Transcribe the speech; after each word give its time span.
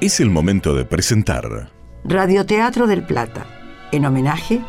Es 0.00 0.20
el 0.20 0.30
momento 0.30 0.76
de 0.76 0.84
presentar 0.84 1.72
Radioteatro 2.04 2.86
del 2.86 3.04
Plata, 3.04 3.46
en 3.90 4.06
homenaje 4.06 4.60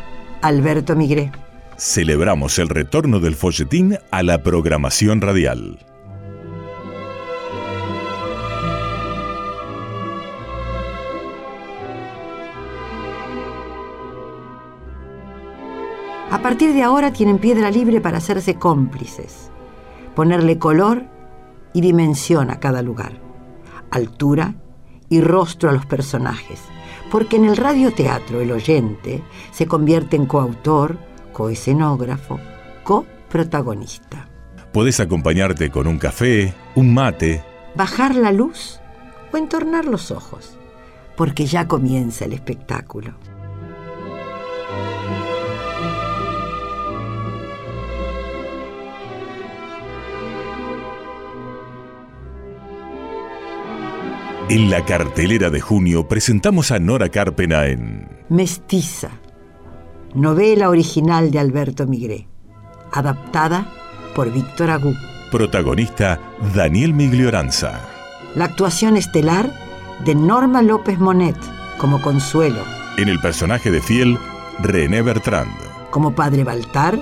a 0.42 0.48
Alberto 0.48 0.96
Migré. 0.96 1.30
Celebramos 1.76 2.58
el 2.58 2.68
retorno 2.68 3.20
del 3.20 3.36
folletín 3.36 3.96
a 4.10 4.24
la 4.24 4.42
programación 4.42 5.20
radial. 5.20 5.86
A 16.32 16.42
partir 16.42 16.74
de 16.74 16.82
ahora 16.82 17.12
tienen 17.12 17.38
piedra 17.38 17.70
libre 17.70 18.00
para 18.00 18.18
hacerse 18.18 18.56
cómplices, 18.56 19.52
ponerle 20.16 20.58
color 20.58 21.04
y 21.72 21.82
dimensión 21.82 22.50
a 22.50 22.58
cada 22.58 22.82
lugar, 22.82 23.12
altura 23.92 24.56
y 25.10 25.20
rostro 25.20 25.68
a 25.68 25.72
los 25.74 25.84
personajes, 25.84 26.62
porque 27.10 27.36
en 27.36 27.44
el 27.44 27.58
radioteatro 27.58 28.40
el 28.40 28.52
oyente 28.52 29.22
se 29.52 29.66
convierte 29.66 30.16
en 30.16 30.24
coautor, 30.24 30.96
coescenógrafo, 31.34 32.40
coprotagonista. 32.84 34.28
Puedes 34.72 35.00
acompañarte 35.00 35.68
con 35.70 35.86
un 35.86 35.98
café, 35.98 36.54
un 36.74 36.94
mate, 36.94 37.44
Bajar 37.74 38.16
la 38.16 38.32
luz 38.32 38.80
o 39.32 39.36
entornar 39.36 39.84
los 39.84 40.10
ojos, 40.10 40.58
porque 41.16 41.46
ya 41.46 41.68
comienza 41.68 42.24
el 42.24 42.32
espectáculo. 42.32 43.14
En 54.50 54.68
la 54.70 54.84
cartelera 54.84 55.48
de 55.50 55.60
junio 55.60 56.08
presentamos 56.08 56.70
a 56.72 56.78
Nora 56.78 57.08
Carpena 57.08 57.66
en 57.66 58.08
Mestiza, 58.28 59.10
novela 60.14 60.68
original 60.68 61.30
de 61.30 61.38
Alberto 61.38 61.86
Migré, 61.86 62.26
adaptada 62.92 63.72
por 64.14 64.32
Víctor 64.32 64.70
Agú. 64.70 64.94
protagonista 65.30 66.20
Daniel 66.54 66.94
Miglioranza. 66.94 67.80
La 68.34 68.46
actuación 68.46 68.96
estelar 68.96 69.52
de 70.04 70.14
Norma 70.16 70.62
López 70.62 70.98
Monet 70.98 71.36
como 71.78 72.02
Consuelo, 72.02 72.62
En 72.96 73.08
el 73.08 73.20
personaje 73.20 73.70
de 73.70 73.80
Fiel, 73.80 74.18
René 74.58 75.02
Bertrand. 75.02 75.54
como 75.90 76.14
Padre 76.14 76.42
Baltar, 76.44 76.98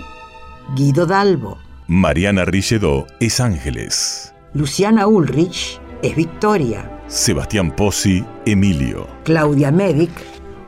Guido 0.77 1.07
Dalbo, 1.07 1.57
Mariana 1.87 2.45
Richedó 2.45 3.07
es 3.21 3.41
Ángeles. 3.41 4.35
Luciana 4.53 5.07
Ulrich 5.07 5.81
es 6.03 6.15
Victoria, 6.15 6.98
Sebastián 7.09 7.75
Pozzi, 7.75 8.25
Emilio. 8.45 9.07
Claudia 9.25 9.71
Medic 9.73 10.11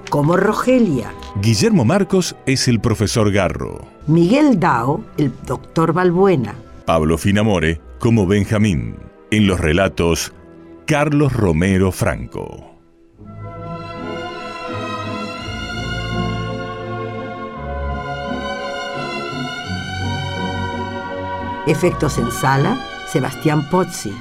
como 0.08 0.36
Rogelia, 0.36 1.12
Guillermo 1.40 1.84
Marcos 1.84 2.34
es 2.44 2.66
el 2.66 2.80
profesor 2.80 3.30
Garro. 3.30 3.86
Miguel 4.08 4.58
Dao, 4.58 5.04
el 5.18 5.32
doctor 5.46 5.92
Balbuena, 5.92 6.54
Pablo 6.84 7.16
Finamore 7.16 7.80
como 8.00 8.26
Benjamín. 8.26 8.96
En 9.30 9.46
los 9.46 9.60
relatos, 9.60 10.32
Carlos 10.86 11.32
Romero 11.32 11.92
Franco. 11.92 12.70
efectos 21.66 22.18
en 22.18 22.30
sala, 22.32 22.76
Sebastián 23.06 23.68
Pozzi, 23.70 24.12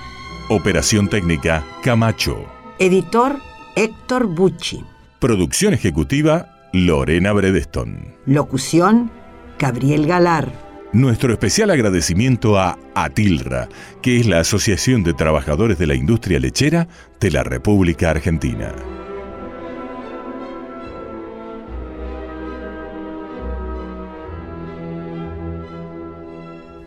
Operación 0.51 1.09
técnica, 1.09 1.63
Camacho. 1.83 2.43
editor 2.79 3.37
Héctor 3.75 4.25
Bucci, 4.25 4.83
Producción 5.19 5.75
ejecutiva, 5.75 6.69
Lorena 6.73 7.33
Bredeston. 7.33 8.15
locución 8.25 9.11
Gabriel 9.59 10.07
Galar, 10.07 10.51
Nuestro 10.91 11.33
especial 11.33 11.69
agradecimiento 11.69 12.57
a 12.57 12.79
ATILRA, 12.95 13.69
que 14.01 14.19
es 14.19 14.25
la 14.25 14.39
Asociación 14.39 15.03
de 15.03 15.13
Trabajadores 15.13 15.77
de 15.77 15.85
la 15.85 15.93
Industria 15.93 16.39
Lechera 16.39 16.87
de 17.19 17.29
la 17.29 17.43
República 17.43 18.09
Argentina. 18.09 18.73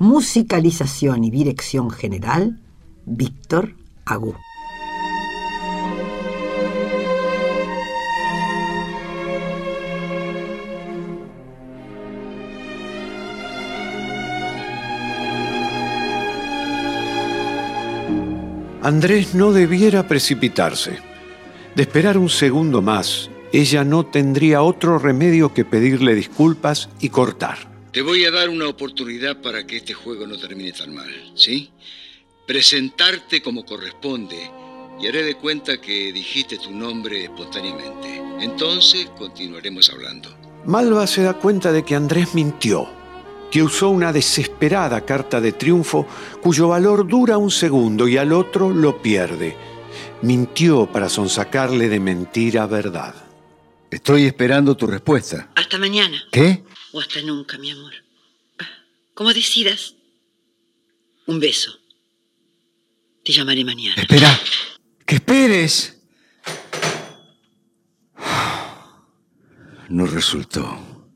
musicalización 0.01 1.22
y 1.22 1.31
dirección 1.31 1.89
general, 1.89 2.62
Víctor 3.07 3.75
Agú. 4.05 4.35
Andrés 18.83 19.34
no 19.34 19.53
debiera 19.53 20.09
precipitarse. 20.09 20.99
De 21.77 21.83
esperar 21.83 22.19
un 22.19 22.29
segundo 22.29 22.83
más, 22.83 23.31
ella 23.53 23.84
no 23.84 24.07
tendría 24.07 24.63
otro 24.63 24.99
remedio 24.99 25.55
que 25.55 25.65
pedirle 25.65 26.17
disculpas 26.17 26.89
y 27.01 27.11
cortar. 27.11 27.59
Te 27.93 28.03
voy 28.03 28.25
a 28.25 28.33
dar 28.33 28.49
una 28.49 28.67
oportunidad 28.67 29.41
para 29.41 29.67
que 29.67 29.77
este 29.77 29.95
juego 29.95 30.27
no 30.27 30.37
termine 30.37 30.73
tan 30.73 30.95
mal, 30.95 31.09
¿sí? 31.37 31.71
Presentarte 32.47 33.41
como 33.41 33.64
corresponde 33.64 34.50
y 35.00 35.06
haré 35.06 35.22
de 35.22 35.36
cuenta 35.36 35.80
que 35.80 36.12
dijiste 36.12 36.58
tu 36.58 36.70
nombre 36.70 37.25
espontáneamente. 37.25 38.22
Entonces 38.41 39.08
continuaremos 39.16 39.91
hablando. 39.91 40.36
Malva 40.64 41.06
se 41.06 41.22
da 41.22 41.34
cuenta 41.34 41.72
de 41.72 41.84
que 41.84 41.94
Andrés 41.94 42.34
mintió, 42.34 42.88
que 43.50 43.62
usó 43.62 43.91
una 43.91 44.12
desesperada 44.12 45.04
carta 45.04 45.41
de 45.41 45.53
triunfo 45.53 46.06
cuyo 46.41 46.69
valor 46.69 47.06
dura 47.06 47.38
un 47.38 47.50
segundo 47.50 48.06
y 48.08 48.16
al 48.16 48.32
otro 48.32 48.70
lo 48.70 49.00
pierde. 49.03 49.56
Mintió 50.22 50.86
para 50.86 51.09
sonsacarle 51.09 51.88
de 51.88 52.00
mentira 52.00 52.66
verdad. 52.66 53.14
Estoy 53.91 54.24
esperando 54.24 54.76
tu 54.76 54.86
respuesta. 54.86 55.50
Hasta 55.54 55.78
mañana. 55.78 56.22
¿Qué? 56.32 56.64
O 56.92 57.00
hasta 57.00 57.20
nunca, 57.22 57.59
mi 57.59 57.70
amor. 57.70 57.92
Ah, 58.59 58.69
Como 59.14 59.32
decidas. 59.34 59.94
Un 61.26 61.38
beso. 61.41 61.78
Te 63.25 63.33
llamaré 63.33 63.65
mañana. 63.65 64.03
Espera. 64.03 64.37
¡Que 65.06 65.16
esperes! 65.16 65.97
No 69.88 70.06
resultó. 70.06 71.10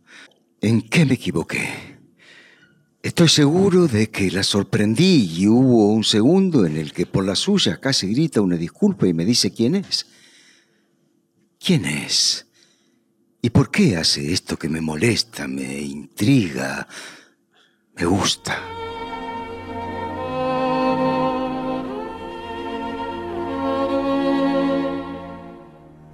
¿En 0.61 0.83
qué 0.83 1.05
me 1.05 1.15
equivoqué? 1.15 1.97
Estoy 3.03 3.29
seguro 3.29 3.89
de 3.89 4.11
que 4.11 4.31
la 4.31 4.43
sorprendí 4.43 5.31
y 5.37 5.49
hubo 5.49 5.93
un 5.93 6.05
segundo 6.05 6.67
en 6.67 6.77
el 6.77 6.93
que 6.93 7.07
por 7.07 7.25
la 7.25 7.35
suya 7.35 7.79
casi 7.81 8.09
grita 8.09 8.41
una 8.41 8.57
disculpa 8.57 9.07
y 9.09 9.15
me 9.15 9.25
dice 9.25 9.53
quién 9.53 9.77
es. 9.77 10.07
¿Quién 11.59 11.85
es? 11.87 12.47
¿Y 13.43 13.51
por 13.51 13.71
qué 13.71 13.97
hace 13.97 14.33
esto 14.33 14.57
que 14.57 14.69
me 14.69 14.81
molesta, 14.81 15.49
me 15.49 15.81
intriga, 15.81 16.87
me 17.95 18.05
gusta? 18.05 18.86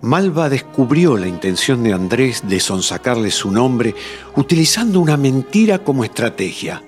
Malva 0.02 0.48
descubrió 0.48 1.16
la 1.16 1.28
intención 1.28 1.84
de 1.84 1.92
Andrés 1.92 2.42
de 2.44 2.58
sonsacarle 2.58 3.30
su 3.30 3.52
nombre 3.52 3.94
utilizando 4.34 4.98
una 4.98 5.16
mentira 5.16 5.78
como 5.78 6.02
estrategia. 6.02 6.82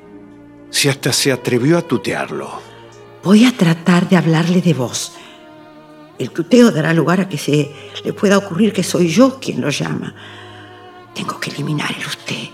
Si 0.69 0.89
hasta 0.89 1.13
se 1.13 1.31
atrevió 1.31 1.79
a 1.79 1.83
tutearlo. 1.83 2.61
Voy 3.23 3.45
a 3.45 3.57
tratar 3.57 4.09
de 4.09 4.17
hablarle 4.17 4.61
de 4.61 4.75
vos. 4.75 5.13
El 6.19 6.31
tuteo 6.31 6.73
dará 6.73 6.93
lugar 6.93 7.21
a 7.21 7.29
que 7.29 7.39
se 7.39 7.73
le 8.05 8.13
pueda 8.13 8.37
ocurrir 8.37 8.73
que 8.73 8.83
soy 8.83 9.09
yo 9.09 9.39
quien 9.39 9.61
lo 9.61 9.71
llama. 9.71 10.13
Tengo 11.15 11.39
que 11.39 11.51
eliminar 11.51 11.95
el 11.97 12.05
usted 12.05 12.49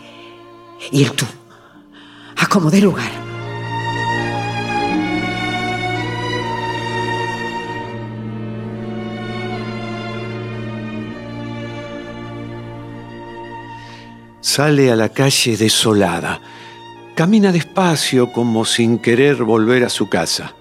y 0.93 1.05
el 1.05 1.12
tú. 1.12 1.25
A 2.37 2.46
como 2.46 2.70
dé 2.70 2.82
lugar. 2.82 3.30
Sale 14.50 14.91
a 14.91 14.97
la 14.97 15.11
calle 15.11 15.56
desolada. 15.56 16.41
Camina 17.14 17.52
despacio 17.52 18.32
como 18.32 18.64
sin 18.64 18.99
querer 18.99 19.44
volver 19.44 19.85
a 19.85 19.88
su 19.88 20.08
casa. 20.08 20.56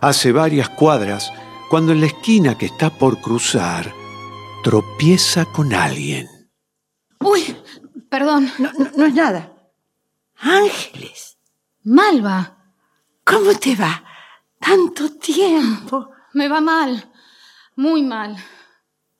Hace 0.00 0.32
varias 0.32 0.70
cuadras 0.70 1.30
cuando 1.68 1.92
en 1.92 2.00
la 2.00 2.06
esquina 2.06 2.56
que 2.56 2.64
está 2.64 2.88
por 2.88 3.20
cruzar 3.20 3.92
tropieza 4.64 5.44
con 5.44 5.74
alguien. 5.74 6.26
Uy, 7.20 7.54
perdón. 8.08 8.50
No, 8.58 8.72
no, 8.72 8.90
no 8.96 9.04
es 9.04 9.12
nada. 9.12 9.52
Ángeles, 10.38 11.36
Malva, 11.84 12.56
¿cómo 13.22 13.52
te 13.52 13.76
va? 13.76 14.02
Tanto 14.58 15.12
tiempo. 15.18 16.08
me 16.32 16.48
va 16.48 16.62
mal. 16.62 17.12
Muy 17.74 18.02
mal. 18.02 18.34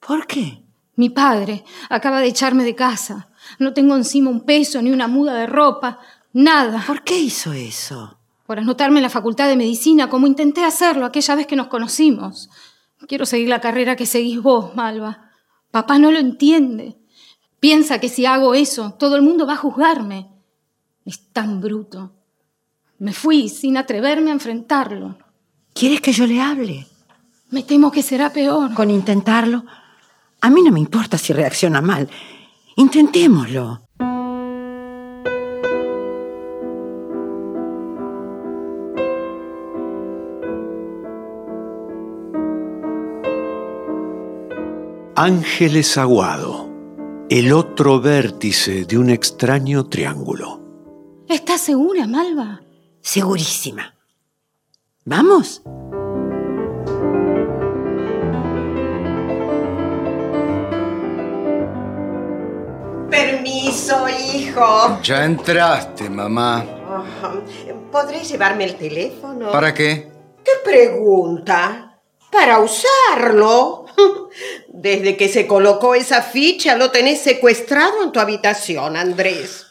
¿Por 0.00 0.26
qué? 0.26 0.64
Mi 0.94 1.10
padre 1.10 1.66
acaba 1.90 2.20
de 2.20 2.28
echarme 2.28 2.64
de 2.64 2.74
casa. 2.74 3.28
No 3.58 3.72
tengo 3.72 3.96
encima 3.96 4.30
un 4.30 4.44
peso 4.44 4.80
ni 4.82 4.90
una 4.90 5.08
muda 5.08 5.34
de 5.34 5.46
ropa. 5.46 5.98
Nada. 6.32 6.84
¿Por 6.86 7.02
qué 7.02 7.18
hizo 7.18 7.52
eso? 7.52 8.18
Por 8.46 8.58
anotarme 8.58 8.98
en 8.98 9.04
la 9.04 9.10
facultad 9.10 9.48
de 9.48 9.56
medicina, 9.56 10.08
como 10.08 10.26
intenté 10.26 10.64
hacerlo 10.64 11.06
aquella 11.06 11.34
vez 11.34 11.46
que 11.46 11.56
nos 11.56 11.66
conocimos. 11.68 12.50
Quiero 13.08 13.26
seguir 13.26 13.48
la 13.48 13.60
carrera 13.60 13.96
que 13.96 14.06
seguís 14.06 14.40
vos, 14.40 14.74
Malva. 14.74 15.30
Papá 15.70 15.98
no 15.98 16.10
lo 16.10 16.18
entiende. 16.18 16.96
Piensa 17.60 17.98
que 17.98 18.08
si 18.08 18.26
hago 18.26 18.54
eso, 18.54 18.94
todo 18.98 19.16
el 19.16 19.22
mundo 19.22 19.46
va 19.46 19.54
a 19.54 19.58
juzgarme. 19.58 20.30
Es 21.04 21.32
tan 21.32 21.60
bruto. 21.60 22.12
Me 22.98 23.12
fui 23.12 23.48
sin 23.48 23.76
atreverme 23.76 24.30
a 24.30 24.34
enfrentarlo. 24.34 25.18
¿Quieres 25.74 26.00
que 26.00 26.12
yo 26.12 26.26
le 26.26 26.40
hable? 26.40 26.86
Me 27.50 27.62
temo 27.62 27.90
que 27.90 28.02
será 28.02 28.32
peor. 28.32 28.74
Con 28.74 28.90
intentarlo. 28.90 29.64
A 30.40 30.50
mí 30.50 30.62
no 30.62 30.70
me 30.72 30.80
importa 30.80 31.18
si 31.18 31.32
reacciona 31.32 31.80
mal. 31.80 32.08
Intentémoslo. 32.78 33.80
Ángeles 45.16 45.96
Aguado, 45.96 46.68
el 47.30 47.54
otro 47.54 47.98
vértice 48.02 48.84
de 48.84 48.98
un 48.98 49.08
extraño 49.08 49.86
triángulo. 49.86 50.60
¿Estás 51.30 51.62
segura, 51.62 52.06
Malva? 52.06 52.60
Segurísima. 53.00 53.94
¿Vamos? 55.06 55.62
Permiso, 63.16 64.06
hijo. 64.08 65.00
Ya 65.02 65.24
entraste, 65.24 66.10
mamá. 66.10 66.66
¿Podré 67.90 68.22
llevarme 68.22 68.64
el 68.64 68.76
teléfono? 68.76 69.50
¿Para 69.50 69.72
qué? 69.72 70.12
¿Qué 70.44 70.52
pregunta? 70.62 71.98
Para 72.30 72.58
usarlo. 72.58 73.86
Desde 74.68 75.16
que 75.16 75.30
se 75.30 75.46
colocó 75.46 75.94
esa 75.94 76.20
ficha 76.20 76.76
lo 76.76 76.90
tenés 76.90 77.22
secuestrado 77.22 78.02
en 78.02 78.12
tu 78.12 78.20
habitación, 78.20 78.98
Andrés. 78.98 79.64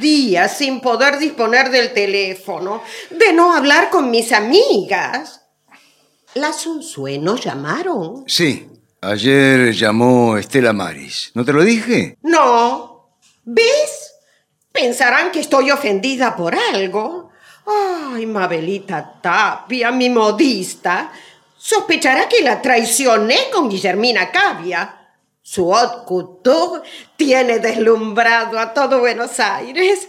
Días 0.00 0.56
sin 0.56 0.80
poder 0.80 1.18
disponer 1.18 1.68
del 1.68 1.92
teléfono, 1.92 2.82
de 3.10 3.34
no 3.34 3.54
hablar 3.54 3.90
con 3.90 4.10
mis 4.10 4.32
amigas. 4.32 5.42
¿Las 6.32 6.66
Unsuenos 6.66 7.44
llamaron? 7.44 8.24
Sí, 8.26 8.66
ayer 9.00 9.72
llamó 9.72 10.36
Estela 10.36 10.72
Maris. 10.72 11.30
¿No 11.34 11.44
te 11.44 11.52
lo 11.52 11.62
dije? 11.62 12.16
No. 12.22 13.10
¿Ves? 13.44 14.14
Pensarán 14.72 15.30
que 15.32 15.40
estoy 15.40 15.70
ofendida 15.70 16.36
por 16.36 16.54
algo. 16.54 17.30
Ay, 17.66 18.26
Mabelita 18.26 19.20
Tapia, 19.20 19.90
mi 19.90 20.08
modista, 20.08 21.12
sospechará 21.56 22.28
que 22.28 22.42
la 22.42 22.62
traicioné 22.62 23.50
con 23.52 23.68
Guillermina 23.68 24.30
Cavia. 24.30 24.94
Su 25.42 25.74
haute 25.74 26.04
couture 26.06 26.82
tiene 27.16 27.58
deslumbrado 27.58 28.58
a 28.58 28.72
todo 28.72 29.00
Buenos 29.00 29.40
Aires. 29.40 30.08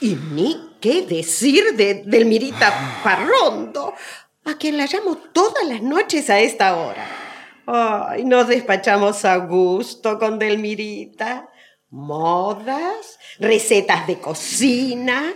Y 0.00 0.16
ni 0.32 0.70
qué 0.80 1.02
decir 1.02 1.76
de 1.76 2.02
Delmirita 2.06 3.00
Parrondo, 3.04 3.94
a 4.44 4.54
quien 4.54 4.76
la 4.76 4.86
llamo 4.86 5.16
todas 5.32 5.64
las 5.64 5.82
noches 5.82 6.30
a 6.30 6.40
esta 6.40 6.76
hora. 6.76 7.29
Ay, 7.72 8.24
nos 8.24 8.48
despachamos 8.48 9.24
a 9.24 9.36
gusto 9.36 10.18
con 10.18 10.40
Delmirita. 10.40 11.48
Modas, 11.90 13.16
recetas 13.38 14.08
de 14.08 14.18
cocina, 14.18 15.34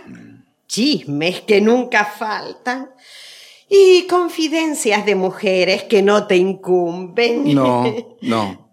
chismes 0.67 1.41
que 1.41 1.61
nunca 1.61 2.03
faltan 2.03 2.91
y 3.69 4.05
confidencias 4.07 5.05
de 5.05 5.15
mujeres 5.15 5.83
que 5.83 6.01
no 6.01 6.27
te 6.27 6.35
incumben. 6.35 7.55
No, 7.55 8.17
no. 8.19 8.65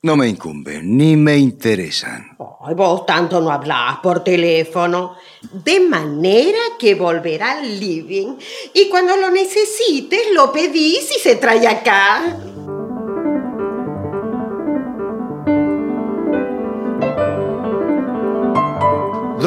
No 0.00 0.16
me 0.16 0.28
incumben, 0.28 0.96
ni 0.96 1.16
me 1.16 1.36
interesan. 1.36 2.36
Ay, 2.60 2.74
vos 2.76 3.04
tanto 3.04 3.40
no 3.40 3.50
hablás 3.50 3.98
por 3.98 4.22
teléfono. 4.22 5.16
De 5.52 5.80
manera 5.80 6.58
que 6.78 6.94
volverá 6.94 7.58
al 7.58 7.80
living 7.80 8.36
y 8.72 8.88
cuando 8.88 9.16
lo 9.16 9.32
necesites 9.32 10.30
lo 10.32 10.52
pedís 10.52 11.10
y 11.16 11.18
se 11.18 11.34
trae 11.34 11.66
acá. 11.66 12.38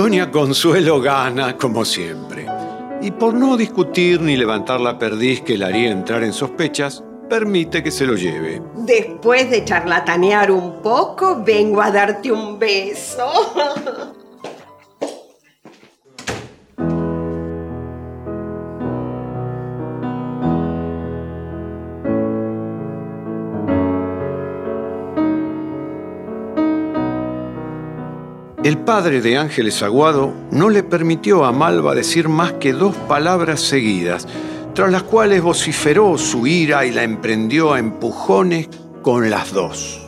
Doña 0.01 0.31
Consuelo 0.31 1.00
gana 1.00 1.56
como 1.56 1.86
siempre. 1.86 2.48
Y 3.03 3.12
por 3.12 3.36
no 3.36 3.56
discutir 3.56 4.19
ni 4.19 4.36
levantar 4.36 4.81
la 4.81 4.98
perdiz 4.98 5.42
que 5.42 5.56
le 5.59 5.65
haría 5.65 5.92
entrar 5.92 6.24
en 6.24 6.33
sospechas, 6.33 7.03
permite 7.30 7.83
que 7.83 7.92
se 7.92 8.07
lo 8.07 8.15
lleve. 8.15 8.63
Después 8.77 9.51
de 9.51 9.63
charlatanear 9.63 10.50
un 10.50 10.81
poco, 10.81 11.44
vengo 11.44 11.83
a 11.83 11.92
darte 11.92 12.31
un 12.31 12.57
beso. 12.57 13.30
El 28.63 28.77
padre 28.77 29.21
de 29.21 29.39
Ángeles 29.39 29.81
Aguado 29.81 30.35
no 30.51 30.69
le 30.69 30.83
permitió 30.83 31.45
a 31.45 31.51
Malva 31.51 31.95
decir 31.95 32.29
más 32.29 32.53
que 32.53 32.73
dos 32.73 32.95
palabras 32.95 33.59
seguidas, 33.59 34.27
tras 34.75 34.91
las 34.91 35.01
cuales 35.01 35.41
vociferó 35.41 36.15
su 36.19 36.45
ira 36.45 36.85
y 36.85 36.91
la 36.91 37.01
emprendió 37.01 37.73
a 37.73 37.79
empujones 37.79 38.69
con 39.01 39.31
las 39.31 39.51
dos. 39.51 40.05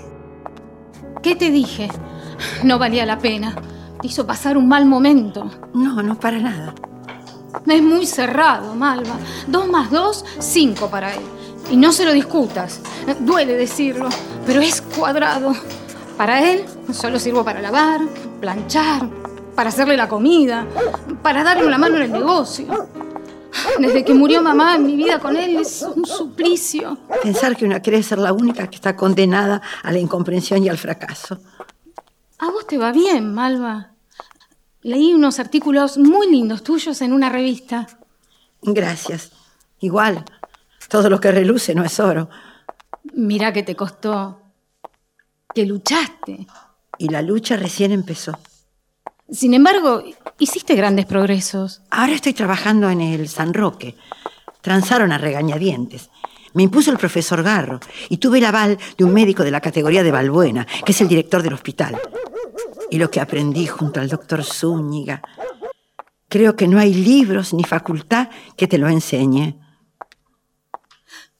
¿Qué 1.24 1.36
te 1.36 1.50
dije? 1.50 1.90
No 2.64 2.78
valía 2.78 3.08
la 3.08 3.18
pena. 3.18 3.56
Te 4.00 4.06
hizo 4.06 4.28
pasar 4.28 4.56
un 4.56 4.68
mal 4.68 4.86
momento. 4.86 5.50
No, 5.74 6.04
no 6.04 6.20
para 6.20 6.38
nada. 6.38 6.76
Es 7.66 7.82
muy 7.82 8.06
cerrado, 8.06 8.76
Malva. 8.76 9.18
Dos 9.48 9.68
más 9.68 9.90
dos, 9.90 10.24
cinco 10.38 10.92
para 10.92 11.12
él. 11.16 11.22
Y 11.72 11.76
no 11.76 11.92
se 11.92 12.06
lo 12.06 12.14
discutas. 12.14 12.82
Duele 13.22 13.54
decirlo, 13.54 14.10
pero 14.46 14.62
es 14.62 14.80
cuadrado. 14.80 15.56
Para 16.18 16.52
él 16.52 16.66
solo 16.94 17.18
sirvo 17.18 17.44
para 17.44 17.60
lavar, 17.60 18.02
planchar, 18.44 19.10
para 19.56 19.70
hacerle 19.70 19.96
la 19.96 20.10
comida, 20.10 20.68
para 21.22 21.46
darle 21.46 21.66
una 21.66 21.78
mano 21.78 21.96
en 21.96 22.02
el 22.02 22.12
negocio. 22.12 22.90
Desde 23.80 24.04
que 24.04 24.14
murió 24.14 24.42
mamá, 24.42 24.78
mi 24.78 24.98
vida 24.98 25.18
con 25.18 25.38
él 25.38 25.56
es 25.56 25.82
un 25.84 26.06
suplicio. 26.06 26.98
Pensar 27.24 27.56
que 27.56 27.64
una 27.64 27.80
quiere 27.80 28.04
ser 28.04 28.18
la 28.18 28.34
única 28.34 28.70
que 28.70 28.76
está 28.76 28.98
condenada 28.98 29.62
a 29.82 29.94
la 29.94 30.00
incomprensión 30.00 30.62
y 30.62 30.68
al 30.68 30.78
fracaso. 30.78 31.40
A 32.40 32.52
vos 32.52 32.68
te 32.68 32.78
va 32.78 32.92
bien, 32.92 33.34
Malva. 33.34 33.92
Leí 34.82 35.14
unos 35.14 35.40
artículos 35.40 35.98
muy 35.98 36.30
lindos 36.30 36.64
tuyos 36.64 37.02
en 37.02 37.14
una 37.14 37.30
revista. 37.30 37.88
Gracias. 38.62 39.32
Igual, 39.80 40.26
todo 40.90 41.10
lo 41.10 41.22
que 41.22 41.32
reluce 41.32 41.74
no 41.74 41.86
es 41.86 41.98
oro. 41.98 42.30
Mira 43.14 43.54
que 43.54 43.64
te 43.64 43.74
costó. 43.74 44.42
Que 45.56 45.66
luchaste. 45.66 46.46
Y 46.98 47.10
la 47.10 47.22
lucha 47.22 47.58
recién 47.58 47.92
empezó. 47.92 48.38
Sin 49.30 49.54
embargo, 49.54 50.04
hiciste 50.40 50.76
grandes 50.76 51.06
progresos. 51.06 51.82
Ahora 51.90 52.14
estoy 52.14 52.34
trabajando 52.34 52.90
en 52.90 53.02
el 53.02 53.28
San 53.28 53.54
Roque. 53.54 53.96
Transaron 54.62 55.12
a 55.12 55.18
regañadientes. 55.18 56.10
Me 56.54 56.64
impuso 56.64 56.92
el 56.92 56.98
profesor 56.98 57.42
Garro 57.42 57.80
y 58.10 58.18
tuve 58.18 58.38
el 58.38 58.46
aval 58.46 58.78
de 58.98 59.04
un 59.04 59.14
médico 59.14 59.44
de 59.44 59.52
la 59.52 59.62
categoría 59.62 60.04
de 60.04 60.12
Balbuena, 60.12 60.68
que 60.86 60.92
es 60.92 61.02
el 61.02 61.08
director 61.08 61.42
del 61.42 61.54
hospital. 61.54 62.00
Y 62.92 63.00
lo 63.00 63.10
que 63.10 63.20
aprendí 63.20 63.66
junto 63.66 64.00
al 64.00 64.08
doctor 64.08 64.44
Zúñiga. 64.44 65.22
Creo 66.30 66.56
que 66.56 66.68
no 66.68 66.80
hay 66.80 66.94
libros 66.94 67.54
ni 67.54 67.64
facultad 67.64 68.30
que 68.56 68.68
te 68.68 68.78
lo 68.78 68.88
enseñe. 68.88 69.60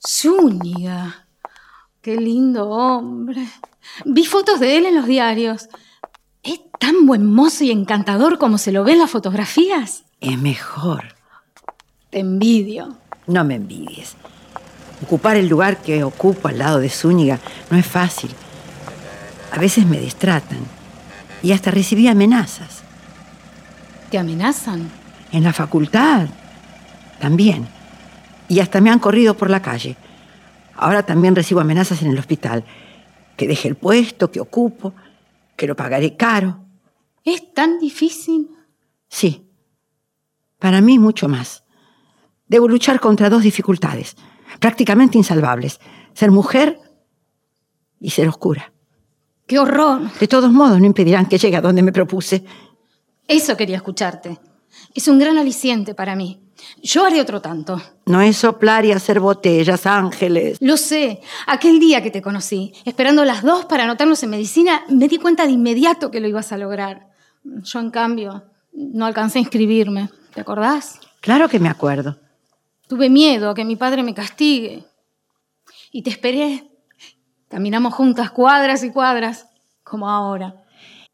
Zúñiga. 0.06 1.28
Qué 2.02 2.18
lindo 2.18 2.70
hombre. 2.70 3.48
Vi 4.06 4.26
fotos 4.26 4.60
de 4.60 4.78
él 4.78 4.86
en 4.86 4.96
los 4.96 5.06
diarios. 5.06 5.70
¿Es 6.44 6.60
tan 6.80 7.06
buen 7.06 7.26
mozo 7.26 7.64
y 7.64 7.72
encantador 7.72 8.38
como 8.38 8.58
se 8.58 8.72
lo 8.72 8.84
ve 8.84 8.94
en 8.94 9.00
las 9.00 9.12
fotografías? 9.12 10.04
Es 10.20 10.38
mejor. 10.38 11.16
Te 12.10 12.20
envidio. 12.20 12.98
No 13.28 13.44
me 13.44 13.56
envidies. 13.56 14.16
Ocupar 15.02 15.38
el 15.38 15.48
lugar 15.48 15.82
que 15.82 16.04
ocupo 16.04 16.48
al 16.48 16.60
lado 16.60 16.80
de 16.80 16.90
Zúñiga 16.90 17.40
no 17.70 17.78
es 17.78 17.86
fácil. 17.86 18.32
A 19.52 19.60
veces 19.60 19.86
me 19.86 20.00
distratan 20.00 20.60
y 21.42 21.52
hasta 21.52 21.72
recibí 21.72 22.08
amenazas. 22.08 22.84
¿Te 24.10 24.18
amenazan? 24.18 24.90
En 25.32 25.44
la 25.44 25.54
facultad 25.54 26.28
también. 27.20 27.68
Y 28.48 28.60
hasta 28.60 28.82
me 28.82 28.92
han 28.92 29.00
corrido 29.00 29.36
por 29.36 29.50
la 29.50 29.62
calle. 29.62 29.96
Ahora 30.76 31.04
también 31.04 31.36
recibo 31.36 31.62
amenazas 31.62 32.02
en 32.02 32.12
el 32.12 32.20
hospital. 32.20 32.64
Que 33.38 33.48
deje 33.48 33.68
el 33.68 33.76
puesto 33.76 34.32
que 34.32 34.40
ocupo, 34.40 34.94
que 35.56 35.68
lo 35.68 35.76
pagaré 35.76 36.16
caro. 36.16 36.66
¿Es 37.24 37.54
tan 37.54 37.80
difícil? 37.80 38.50
Sí, 39.08 39.50
para 40.60 40.82
mí 40.82 41.00
mucho 41.00 41.28
más. 41.28 41.64
Debo 42.48 42.68
luchar 42.68 43.00
contra 43.00 43.30
dos 43.30 43.44
dificultades, 43.44 44.16
prácticamente 44.60 45.18
insalvables. 45.18 45.80
Ser 46.14 46.32
mujer 46.32 46.80
y 48.00 48.12
ser 48.12 48.28
oscura. 48.28 48.74
¡Qué 49.48 49.60
horror! 49.60 50.12
De 50.20 50.28
todos 50.28 50.52
modos, 50.52 50.80
no 50.80 50.86
impedirán 50.86 51.26
que 51.26 51.38
llegue 51.38 51.58
a 51.58 51.62
donde 51.62 51.82
me 51.82 51.92
propuse. 51.92 52.46
Eso 53.28 53.58
quería 53.58 53.78
escucharte. 53.78 54.40
Es 54.94 55.08
un 55.08 55.20
gran 55.20 55.38
aliciente 55.38 55.96
para 55.96 56.16
mí. 56.16 56.43
Yo 56.82 57.06
haré 57.06 57.22
otro 57.22 57.42
tanto. 57.42 57.82
No 58.06 58.22
es 58.22 58.38
soplar 58.38 58.86
y 58.86 58.92
hacer 58.92 59.20
botellas, 59.20 59.86
ángeles. 59.86 60.58
Lo 60.62 60.78
sé. 60.78 61.22
Aquel 61.48 61.80
día 61.80 62.04
que 62.04 62.12
te 62.12 62.22
conocí, 62.22 62.74
esperando 62.86 63.26
las 63.26 63.44
dos 63.44 63.66
para 63.66 63.84
anotarnos 63.84 64.22
en 64.24 64.30
medicina, 64.32 64.84
me 64.90 65.08
di 65.08 65.18
cuenta 65.18 65.46
de 65.46 65.52
inmediato 65.52 66.12
que 66.12 66.20
lo 66.20 66.28
ibas 66.28 66.52
a 66.52 66.58
lograr. 66.58 67.08
Yo, 67.44 67.80
en 67.80 67.92
cambio, 67.92 68.44
no 68.74 69.06
alcancé 69.06 69.40
a 69.40 69.42
inscribirme. 69.42 70.10
¿Te 70.34 70.42
acordás? 70.42 71.00
Claro 71.22 71.48
que 71.48 71.60
me 71.60 71.70
acuerdo. 71.70 72.18
Tuve 72.88 73.10
miedo 73.10 73.50
a 73.50 73.56
que 73.56 73.66
mi 73.66 73.76
padre 73.76 74.04
me 74.04 74.14
castigue. 74.14 74.84
Y 75.92 76.02
te 76.02 76.10
esperé. 76.10 76.70
Caminamos 77.50 77.94
juntas 77.94 78.32
cuadras 78.32 78.84
y 78.84 78.92
cuadras, 78.92 79.48
como 79.84 80.10
ahora. 80.10 80.64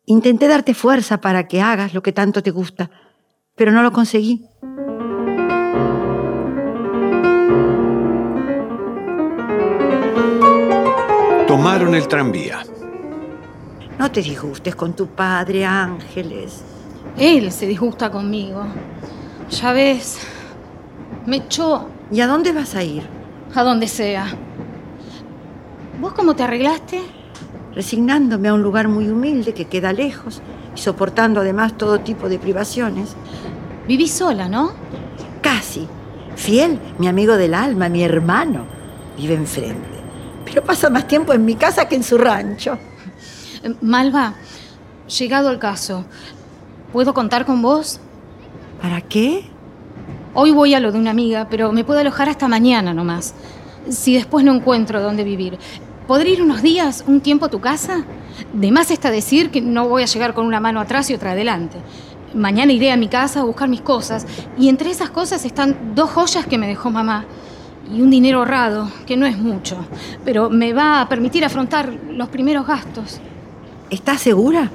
Intenté 0.06 0.48
darte 0.48 0.74
fuerza 0.74 1.22
para 1.22 1.48
que 1.48 1.62
hagas 1.62 1.94
lo 1.94 2.01
que 2.01 2.13
tanto 2.13 2.41
te 2.41 2.50
gusta, 2.50 2.89
pero 3.56 3.72
no 3.72 3.84
lo 3.84 3.91
conseguí. 3.91 4.48
Tomaron 11.59 11.93
el 11.93 12.07
tranvía. 12.07 12.63
No 13.97 14.09
te 14.09 14.21
disgustes 14.21 14.77
con 14.77 14.93
tu 14.93 15.07
padre, 15.07 15.65
Ángeles. 15.65 16.63
Él 17.17 17.51
se 17.51 17.67
disgusta 17.67 18.09
conmigo. 18.09 18.63
Ya 19.51 19.73
ves, 19.73 20.19
me 21.25 21.35
echó. 21.35 21.89
¿Y 22.13 22.21
a 22.21 22.27
dónde 22.27 22.53
vas 22.53 22.75
a 22.75 22.83
ir? 22.83 23.03
A 23.53 23.63
donde 23.63 23.89
sea. 23.89 24.27
¿Vos 25.99 26.13
cómo 26.13 26.33
te 26.33 26.43
arreglaste? 26.43 27.01
Resignándome 27.75 28.47
a 28.47 28.53
un 28.53 28.61
lugar 28.61 28.87
muy 28.87 29.09
humilde 29.09 29.53
que 29.53 29.65
queda 29.65 29.91
lejos 29.91 30.41
y 30.73 30.79
soportando 30.79 31.41
además 31.41 31.77
todo 31.77 31.99
tipo 31.99 32.29
de 32.29 32.39
privaciones. 32.39 33.17
Vivís 33.85 34.13
sola, 34.13 34.47
¿no? 34.47 34.71
Casi. 35.41 35.89
Fiel, 36.37 36.79
mi 36.99 37.09
amigo 37.09 37.35
del 37.35 37.53
alma, 37.53 37.89
mi 37.89 38.01
hermano, 38.01 38.63
vive 39.17 39.33
enfrente. 39.33 39.99
Pero 40.50 40.63
pasa 40.63 40.89
más 40.89 41.08
tiempo 41.08 41.34
en 41.34 41.46
mi 41.46 41.56
casa 41.56 41.88
que 41.88 41.96
en 41.96 42.03
su 42.03 42.18
rancho. 42.18 42.77
Eh, 43.63 43.75
Malva, 43.82 44.34
llegado 45.20 45.51
el 45.51 45.60
caso, 45.60 46.06
¿puedo 46.91 47.13
contar 47.13 47.46
con 47.46 47.62
vos? 47.62 48.00
¿Para 48.82 49.01
qué? 49.01 49.46
Hoy 50.34 50.51
voy 50.51 50.74
a 50.74 50.79
lo 50.79 50.91
de 50.91 51.00
una 51.00 51.12
amiga, 51.12 51.48
pero 51.50 51.72
me 51.72 51.84
puedo 51.84 52.00
alojar 52.00 52.29
hasta 52.29 52.48
mañana 52.48 52.94
nomás. 52.94 53.34
Si 53.89 54.13
después 54.13 54.44
no 54.44 54.53
encuentro 54.53 55.01
dónde 55.01 55.24
vivir, 55.24 55.58
¿podré 56.08 56.32
ir 56.32 56.41
unos 56.41 56.62
días, 56.62 57.03
un 57.08 57.22
tiempo 57.22 57.46
a 57.46 57.50
tu 57.50 57.60
casa? 57.60 58.03
De 58.53 58.72
más 58.72 58.89
está 58.91 59.12
decir 59.12 59.51
que 59.51 59.62
no 59.62 59.88
voy 59.88 60.03
a 60.03 60.08
llegar 60.08 60.34
con 60.34 60.46
una 60.46 60.60
mano 60.60 60.79
atrás 60.79 61.10
y 61.10 61.13
otra 61.13 61.32
adelante. 61.32 61.77
Mañana 62.34 62.72
iré 62.72 62.91
a 62.91 62.98
mi 62.98 63.08
casa 63.08 63.41
a 63.41 63.44
buscar 63.44 63.70
mis 63.70 63.82
cosas, 63.82 64.25
y 64.58 64.70
entre 64.70 64.91
esas 64.91 65.10
cosas 65.10 65.46
están 65.46 65.94
dos 65.96 66.12
joyas 66.12 66.46
que 66.46 66.58
me 66.58 66.68
dejó 66.68 66.91
mamá 66.91 67.25
y 67.91 68.01
un 68.01 68.10
dinero 68.10 68.39
ahorrado, 68.39 68.91
que 69.05 69.17
no 69.17 69.25
es 69.25 69.38
mucho, 69.38 69.77
pero 70.24 70.50
me 70.50 70.74
va 70.74 71.01
a 71.01 71.10
permitir 71.10 71.43
afrontar 71.43 71.91
los 72.10 72.29
primeros 72.29 72.67
gastos. 72.67 73.19
¿Estás 73.89 74.22
segura 74.22 74.72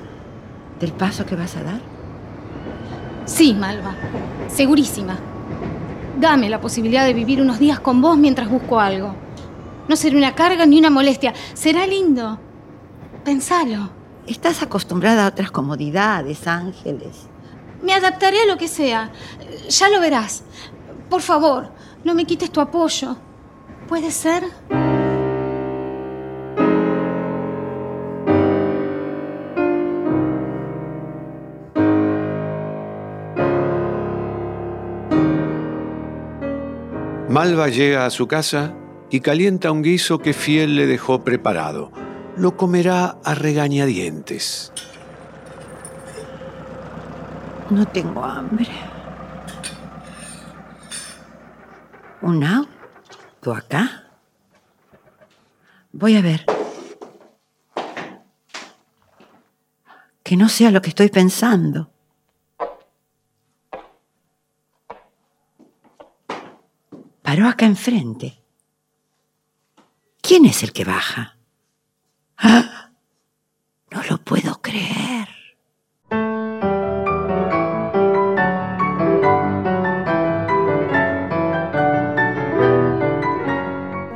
del 0.80 0.92
paso 0.92 1.24
que 1.24 1.36
vas 1.36 1.56
a 1.56 1.62
dar? 1.62 1.80
Sí, 3.24 3.54
Malva, 3.54 3.94
segurísima. 4.48 5.16
Dame 6.20 6.48
la 6.50 6.60
posibilidad 6.60 7.06
de 7.06 7.14
vivir 7.14 7.40
unos 7.40 7.58
días 7.58 7.80
con 7.80 8.00
vos 8.00 8.16
mientras 8.16 8.48
busco 8.48 8.80
algo. 8.80 9.14
No 9.88 9.96
será 9.96 10.16
una 10.16 10.34
carga 10.34 10.66
ni 10.66 10.78
una 10.78 10.90
molestia, 10.90 11.32
será 11.54 11.86
lindo. 11.86 12.38
Pensalo. 13.24 13.90
Estás 14.26 14.62
acostumbrada 14.62 15.24
a 15.24 15.28
otras 15.28 15.50
comodidades, 15.50 16.46
Ángeles. 16.46 17.28
Me 17.82 17.92
adaptaré 17.92 18.40
a 18.42 18.46
lo 18.46 18.56
que 18.56 18.68
sea. 18.68 19.10
Ya 19.68 19.88
lo 19.90 20.00
verás. 20.00 20.42
Por 21.10 21.20
favor, 21.20 21.68
no 22.04 22.14
me 22.14 22.24
quites 22.24 22.50
tu 22.50 22.60
apoyo. 22.60 23.16
¿Puede 23.88 24.10
ser? 24.10 24.44
Malva 37.28 37.68
llega 37.68 38.06
a 38.06 38.10
su 38.10 38.28
casa 38.28 38.74
y 39.10 39.20
calienta 39.20 39.72
un 39.72 39.82
guiso 39.82 40.20
que 40.20 40.32
Fiel 40.32 40.76
le 40.76 40.86
dejó 40.86 41.24
preparado. 41.24 41.90
Lo 42.36 42.56
comerá 42.56 43.18
a 43.24 43.34
regañadientes. 43.34 44.72
No 47.70 47.86
tengo 47.86 48.24
hambre. 48.24 48.68
¿Un 52.24 52.42
auto 52.42 53.52
acá? 53.54 54.08
Voy 55.92 56.16
a 56.16 56.22
ver. 56.22 56.46
Que 60.22 60.34
no 60.34 60.48
sea 60.48 60.70
lo 60.70 60.80
que 60.80 60.88
estoy 60.88 61.10
pensando. 61.10 61.90
Paró 67.20 67.46
acá 67.46 67.66
enfrente. 67.66 68.42
¿Quién 70.22 70.46
es 70.46 70.62
el 70.62 70.72
que 70.72 70.84
baja? 70.86 71.36
¡Ah! 72.38 72.90
No 73.90 74.02
lo 74.08 74.16
puedo 74.24 74.62
creer. 74.62 75.28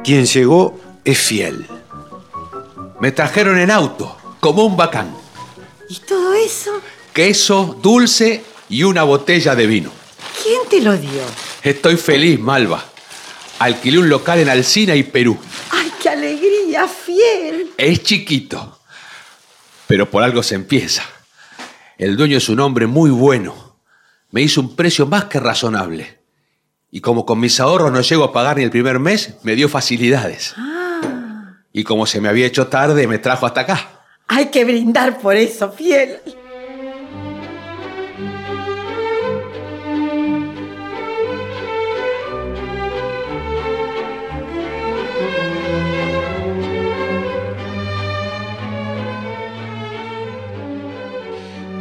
Quien 0.08 0.24
llegó 0.24 0.80
es 1.04 1.18
Fiel. 1.18 1.66
Me 2.98 3.12
trajeron 3.12 3.58
en 3.58 3.70
auto, 3.70 4.16
como 4.40 4.64
un 4.64 4.74
bacán. 4.74 5.14
¿Y 5.86 5.96
todo 5.96 6.32
eso? 6.32 6.80
Queso, 7.12 7.78
dulce 7.82 8.42
y 8.70 8.84
una 8.84 9.02
botella 9.02 9.54
de 9.54 9.66
vino. 9.66 9.92
¿Quién 10.42 10.60
te 10.70 10.80
lo 10.80 10.96
dio? 10.96 11.20
Estoy 11.62 11.98
feliz, 11.98 12.40
Malva. 12.40 12.82
Alquilé 13.58 13.98
un 13.98 14.08
local 14.08 14.38
en 14.38 14.48
Alcina 14.48 14.96
y 14.96 15.02
Perú. 15.02 15.36
¡Ay, 15.72 15.92
qué 16.02 16.08
alegría, 16.08 16.88
fiel! 16.88 17.72
Es 17.76 18.02
chiquito, 18.02 18.80
pero 19.86 20.10
por 20.10 20.22
algo 20.22 20.42
se 20.42 20.54
empieza. 20.54 21.02
El 21.98 22.16
dueño 22.16 22.38
es 22.38 22.48
un 22.48 22.60
hombre 22.60 22.86
muy 22.86 23.10
bueno. 23.10 23.76
Me 24.30 24.40
hizo 24.40 24.62
un 24.62 24.74
precio 24.74 25.04
más 25.04 25.26
que 25.26 25.38
razonable. 25.38 26.17
Y 26.90 27.00
como 27.00 27.26
con 27.26 27.38
mis 27.40 27.60
ahorros 27.60 27.92
no 27.92 28.00
llego 28.00 28.24
a 28.24 28.32
pagar 28.32 28.56
ni 28.56 28.64
el 28.64 28.70
primer 28.70 28.98
mes, 28.98 29.36
me 29.42 29.54
dio 29.54 29.68
facilidades. 29.68 30.54
Y 31.72 31.84
como 31.84 32.06
se 32.06 32.20
me 32.20 32.28
había 32.28 32.46
hecho 32.46 32.68
tarde, 32.68 33.06
me 33.06 33.18
trajo 33.18 33.46
hasta 33.46 33.60
acá. 33.62 33.88
Hay 34.26 34.46
que 34.46 34.64
brindar 34.64 35.20
por 35.20 35.36
eso, 35.36 35.70
fiel. 35.70 36.20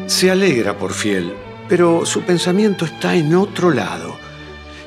Se 0.07 0.31
alegra 0.31 0.75
por 0.75 0.93
Fiel, 0.93 1.33
pero 1.69 2.03
su 2.03 2.21
pensamiento 2.21 2.85
está 2.85 3.13
en 3.13 3.35
otro 3.35 3.69
lado. 3.69 4.16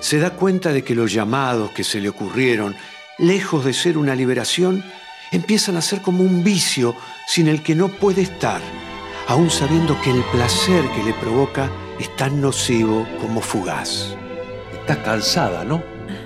Se 0.01 0.19
da 0.19 0.31
cuenta 0.31 0.73
de 0.73 0.83
que 0.83 0.95
los 0.95 1.13
llamados 1.13 1.71
que 1.73 1.85
se 1.85 2.01
le 2.01 2.09
ocurrieron, 2.09 2.75
lejos 3.19 3.65
de 3.65 3.73
ser 3.73 3.99
una 3.99 4.15
liberación, 4.15 4.83
empiezan 5.31 5.77
a 5.77 5.83
ser 5.83 6.01
como 6.01 6.23
un 6.23 6.43
vicio 6.43 6.95
sin 7.27 7.49
el 7.49 7.63
que 7.63 7.75
no 7.75 7.89
puede 7.89 8.23
estar, 8.23 8.61
aun 9.29 9.51
sabiendo 9.51 10.01
que 10.01 10.11
el 10.11 10.23
placer 10.33 10.85
que 10.97 11.03
le 11.05 11.13
provoca 11.15 11.71
es 11.99 12.15
tan 12.17 12.41
nocivo 12.41 13.07
como 13.21 13.41
fugaz. 13.41 14.17
Estás 14.81 14.97
cansada, 14.99 15.65
¿no? 15.65 15.83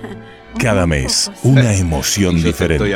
Cada 0.57 0.87
mes, 0.87 1.29
una 1.43 1.73
emoción 1.75 2.41
diferente. 2.41 2.95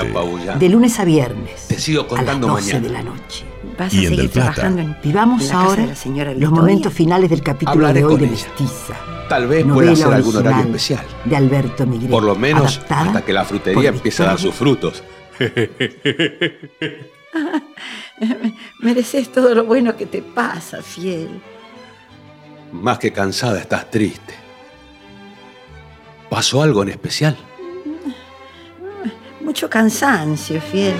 De 0.58 0.70
lunes 0.70 0.98
a 0.98 1.04
viernes. 1.04 1.68
Te 1.68 1.78
sigo 1.78 2.08
contando 2.08 2.48
a 2.52 2.56
las 2.56 2.66
12 2.66 2.74
mañana. 2.80 2.88
de 2.88 2.94
la 2.94 3.04
noche. 3.04 3.46
Vas 3.78 3.94
Y 3.94 3.98
a 3.98 4.00
en 4.00 4.04
seguir 4.06 4.20
Del 4.22 4.30
Plata. 4.30 4.54
trabajando 4.54 4.82
en 4.82 4.98
Vivamos 5.04 5.50
en 5.50 5.56
ahora 5.56 5.82
de 5.84 5.88
la 5.90 5.96
señora 5.96 6.34
los 6.34 6.52
momentos 6.52 6.94
finales 6.94 7.30
del 7.30 7.44
capítulo 7.44 7.72
Hablaré 7.74 8.00
de 8.00 8.06
hoy 8.06 8.18
de 8.18 8.26
ella. 8.28 8.48
Mestiza. 8.58 8.96
Tal 9.30 9.48
vez 9.48 9.66
novela 9.66 9.92
pueda 9.92 9.92
hacer 9.94 10.14
algún 10.14 10.36
horario 10.36 10.66
especial. 10.66 11.06
De 11.24 11.36
Alberto 11.36 11.86
Miguel. 11.86 12.10
Por 12.10 12.24
lo 12.24 12.36
menos 12.36 12.78
adaptada 12.78 13.02
hasta 13.04 13.22
que 13.22 13.32
la 13.32 13.46
frutería 13.46 13.90
empiece 13.90 14.24
a 14.24 14.28
dar 14.28 14.40
sus 14.40 14.56
frutos. 14.56 15.04
Mereces 18.80 19.32
todo 19.32 19.54
lo 19.56 19.66
bueno 19.66 19.96
que 19.96 20.08
te 20.08 20.22
pasa, 20.22 20.82
fiel. 20.82 21.42
Más 22.72 22.98
que 23.00 23.14
cansada, 23.14 23.60
estás 23.60 23.90
triste. 23.90 24.34
¿Pasó 26.30 26.62
algo 26.62 26.84
en 26.84 26.90
especial? 26.90 27.38
Mucho 29.42 29.70
cansancio, 29.70 30.60
fiel. 30.62 30.96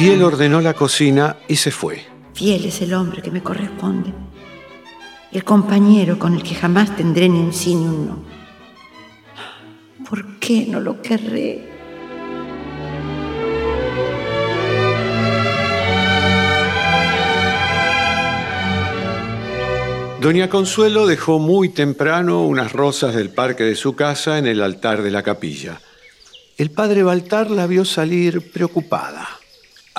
Fiel 0.00 0.22
ordenó 0.22 0.62
la 0.62 0.72
cocina 0.72 1.36
y 1.46 1.56
se 1.56 1.70
fue. 1.70 2.02
Fiel 2.32 2.64
es 2.64 2.80
el 2.80 2.94
hombre 2.94 3.20
que 3.20 3.30
me 3.30 3.42
corresponde. 3.42 4.14
El 5.30 5.44
compañero 5.44 6.18
con 6.18 6.32
el 6.32 6.42
que 6.42 6.54
jamás 6.54 6.96
tendré 6.96 7.28
ni 7.28 7.38
un 7.38 7.52
sí 7.52 7.74
ni 7.74 7.84
un 7.84 8.06
no. 8.06 8.24
¿Por 10.08 10.38
qué 10.38 10.64
no 10.66 10.80
lo 10.80 11.02
querré? 11.02 11.68
Doña 20.22 20.48
Consuelo 20.48 21.06
dejó 21.06 21.38
muy 21.38 21.68
temprano 21.68 22.46
unas 22.46 22.72
rosas 22.72 23.14
del 23.14 23.28
parque 23.28 23.64
de 23.64 23.76
su 23.76 23.94
casa 23.94 24.38
en 24.38 24.46
el 24.46 24.62
altar 24.62 25.02
de 25.02 25.10
la 25.10 25.22
capilla. 25.22 25.78
El 26.56 26.70
padre 26.70 27.02
Baltar 27.02 27.50
la 27.50 27.66
vio 27.66 27.84
salir 27.84 28.50
preocupada. 28.50 29.39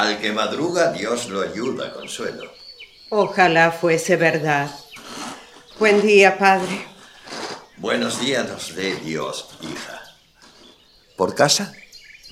Al 0.01 0.19
que 0.19 0.31
madruga, 0.31 0.91
Dios 0.91 1.29
lo 1.29 1.41
ayuda, 1.43 1.93
Consuelo. 1.93 2.51
Ojalá 3.11 3.71
fuese 3.71 4.15
verdad. 4.15 4.71
Buen 5.77 6.01
día, 6.01 6.39
padre. 6.39 6.87
Buenos 7.77 8.19
días 8.19 8.49
nos 8.49 8.75
dé 8.75 8.95
Dios, 8.95 9.49
hija. 9.61 10.01
¿Por 11.15 11.35
casa? 11.35 11.71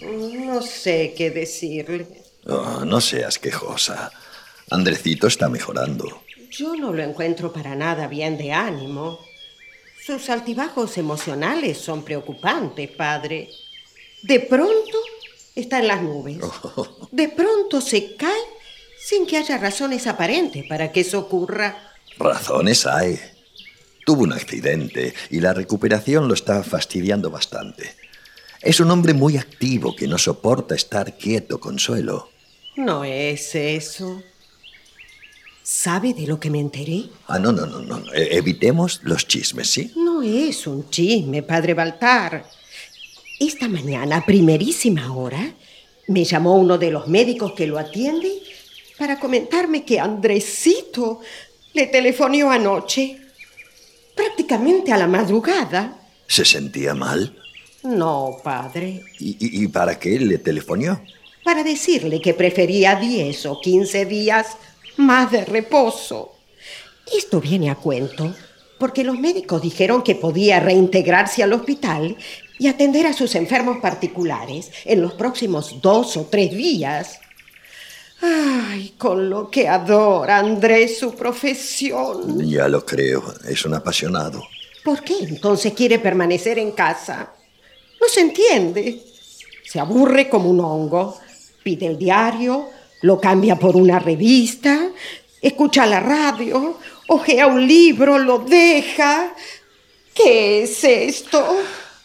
No 0.01 0.63
sé 0.63 1.13
qué 1.15 1.29
decirle. 1.29 2.07
Oh, 2.47 2.83
no 2.85 2.99
seas 2.99 3.37
quejosa. 3.37 4.11
Andrecito 4.71 5.27
está 5.27 5.47
mejorando. 5.47 6.23
Yo 6.49 6.75
no 6.75 6.91
lo 6.91 7.03
encuentro 7.03 7.53
para 7.53 7.75
nada 7.75 8.07
bien 8.07 8.35
de 8.39 8.51
ánimo. 8.51 9.19
Sus 10.03 10.27
altibajos 10.31 10.97
emocionales 10.97 11.77
son 11.77 12.03
preocupantes, 12.03 12.89
padre. 12.89 13.47
De 14.23 14.39
pronto 14.39 14.97
está 15.59 15.79
en 15.79 15.87
las 15.87 16.01
nubes. 16.01 16.37
De 17.11 17.29
pronto 17.29 17.81
se 17.81 18.15
cae 18.15 18.41
sin 19.01 19.25
que 19.25 19.37
haya 19.37 19.57
razones 19.57 20.07
aparentes 20.07 20.65
para 20.67 20.91
que 20.91 21.01
eso 21.01 21.19
ocurra. 21.19 21.77
Razones 22.17 22.85
hay. 22.85 23.19
Tuvo 24.05 24.23
un 24.23 24.33
accidente 24.33 25.13
y 25.29 25.39
la 25.39 25.53
recuperación 25.53 26.27
lo 26.27 26.33
está 26.33 26.63
fastidiando 26.63 27.29
bastante. 27.29 27.95
Es 28.61 28.79
un 28.79 28.91
hombre 28.91 29.13
muy 29.13 29.37
activo 29.37 29.95
que 29.95 30.07
no 30.07 30.17
soporta 30.17 30.75
estar 30.75 31.17
quieto, 31.17 31.59
Consuelo. 31.59 32.29
No 32.75 33.03
es 33.03 33.55
eso. 33.55 34.21
¿Sabe 35.63 36.13
de 36.13 36.25
lo 36.25 36.39
que 36.39 36.49
me 36.49 36.59
enteré? 36.59 37.03
Ah, 37.27 37.37
no, 37.39 37.51
no, 37.51 37.65
no, 37.67 37.79
no. 37.81 38.13
E- 38.13 38.35
Evitemos 38.37 39.01
los 39.03 39.27
chismes, 39.27 39.69
¿sí? 39.69 39.93
No 39.95 40.21
es 40.23 40.65
un 40.65 40.89
chisme, 40.89 41.43
padre 41.43 41.73
Baltar. 41.75 42.49
Esta 43.39 43.67
mañana, 43.67 44.17
a 44.17 44.25
primerísima 44.25 45.13
hora, 45.15 45.53
me 46.07 46.23
llamó 46.25 46.55
uno 46.57 46.77
de 46.77 46.91
los 46.91 47.07
médicos 47.07 47.53
que 47.53 47.67
lo 47.67 47.77
atiende 47.79 48.29
para 48.97 49.19
comentarme 49.19 49.85
que 49.85 49.99
Andresito 49.99 51.21
le 51.73 51.87
telefonió 51.87 52.49
anoche, 52.51 53.17
prácticamente 54.15 54.91
a 54.91 54.97
la 54.97 55.07
madrugada. 55.07 55.97
¿Se 56.27 56.43
sentía 56.43 56.93
mal? 56.93 57.35
No, 57.83 58.37
padre, 58.43 59.01
¿Y, 59.19 59.29
y- 59.39 59.63
y 59.63 59.67
para 59.69 59.97
qué 59.97 60.19
le 60.19 60.37
telefonió? 60.37 61.01
para 61.41 61.63
decirle 61.63 62.21
que 62.21 62.33
prefería 62.35 62.95
10 62.95 63.45
o 63.47 63.59
15 63.59 64.05
días 64.05 64.57
más 64.97 65.31
de 65.31 65.45
reposo. 65.45 66.35
Esto 67.17 67.39
viene 67.41 67.71
a 67.71 67.75
cuento 67.75 68.35
porque 68.77 69.03
los 69.03 69.17
médicos 69.17 69.61
dijeron 69.61 70.03
que 70.03 70.13
podía 70.15 70.59
reintegrarse 70.59 71.41
al 71.41 71.53
hospital 71.53 72.17
y 72.59 72.67
atender 72.67 73.07
a 73.07 73.13
sus 73.13 73.33
enfermos 73.35 73.77
particulares 73.77 74.69
en 74.85 75.01
los 75.01 75.13
próximos 75.13 75.81
dos 75.81 76.17
o 76.17 76.25
tres 76.25 76.51
días. 76.51 77.19
Ay, 78.21 78.93
con 78.97 79.29
lo 79.29 79.49
que 79.49 79.67
adora 79.67 80.37
Andrés 80.37 80.99
su 80.99 81.15
profesión. 81.15 82.37
Ya 82.47 82.67
lo 82.67 82.85
creo, 82.85 83.23
es 83.47 83.65
un 83.65 83.73
apasionado. 83.73 84.43
¿Por 84.83 85.01
qué 85.03 85.19
entonces 85.21 85.73
quiere 85.73 85.99
permanecer 85.99 86.59
en 86.59 86.73
casa? 86.73 87.31
No 87.99 88.07
se 88.09 88.21
entiende. 88.21 89.01
Se 89.63 89.79
aburre 89.79 90.29
como 90.29 90.49
un 90.49 90.59
hongo. 90.59 91.17
Pide 91.63 91.87
el 91.87 91.97
diario, 91.97 92.69
lo 93.01 93.19
cambia 93.19 93.55
por 93.55 93.75
una 93.75 93.99
revista, 93.99 94.89
escucha 95.41 95.85
la 95.85 95.99
radio, 95.99 96.77
ojea 97.07 97.47
un 97.47 97.65
libro, 97.65 98.17
lo 98.17 98.39
deja. 98.39 99.33
¿Qué 100.13 100.63
es 100.63 100.83
esto? 100.83 101.45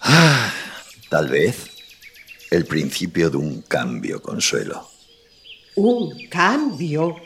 Tal 1.08 1.28
vez 1.28 1.70
el 2.50 2.66
principio 2.66 3.30
de 3.30 3.36
un 3.36 3.62
cambio, 3.62 4.22
Consuelo. 4.22 4.88
Un 5.76 6.28
cambio. 6.28 7.16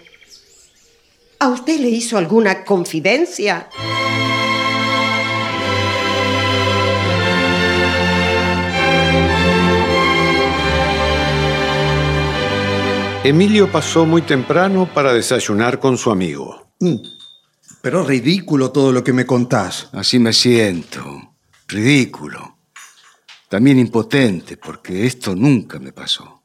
¿A 1.41 1.49
usted 1.49 1.79
le 1.81 1.89
hizo 1.91 2.17
alguna 2.17 2.65
confidencia? 2.65 3.69
Emilio 13.25 13.71
pasó 13.71 14.07
muy 14.07 14.23
temprano 14.23 14.89
para 14.95 15.13
desayunar 15.13 15.79
con 15.81 15.99
su 15.99 16.11
amigo. 16.11 16.69
Mm, 16.81 16.97
Pero 17.83 18.03
ridículo 18.03 18.71
todo 18.71 18.91
lo 18.93 19.05
que 19.05 19.13
me 19.13 19.27
contás. 19.27 19.89
Así 19.93 20.19
me 20.19 20.33
siento. 20.33 21.35
Ridículo. 21.67 22.58
También 23.49 23.79
impotente, 23.79 24.57
porque 24.57 25.07
esto 25.07 25.35
nunca 25.35 25.79
me 25.79 25.93
pasó. 25.93 26.43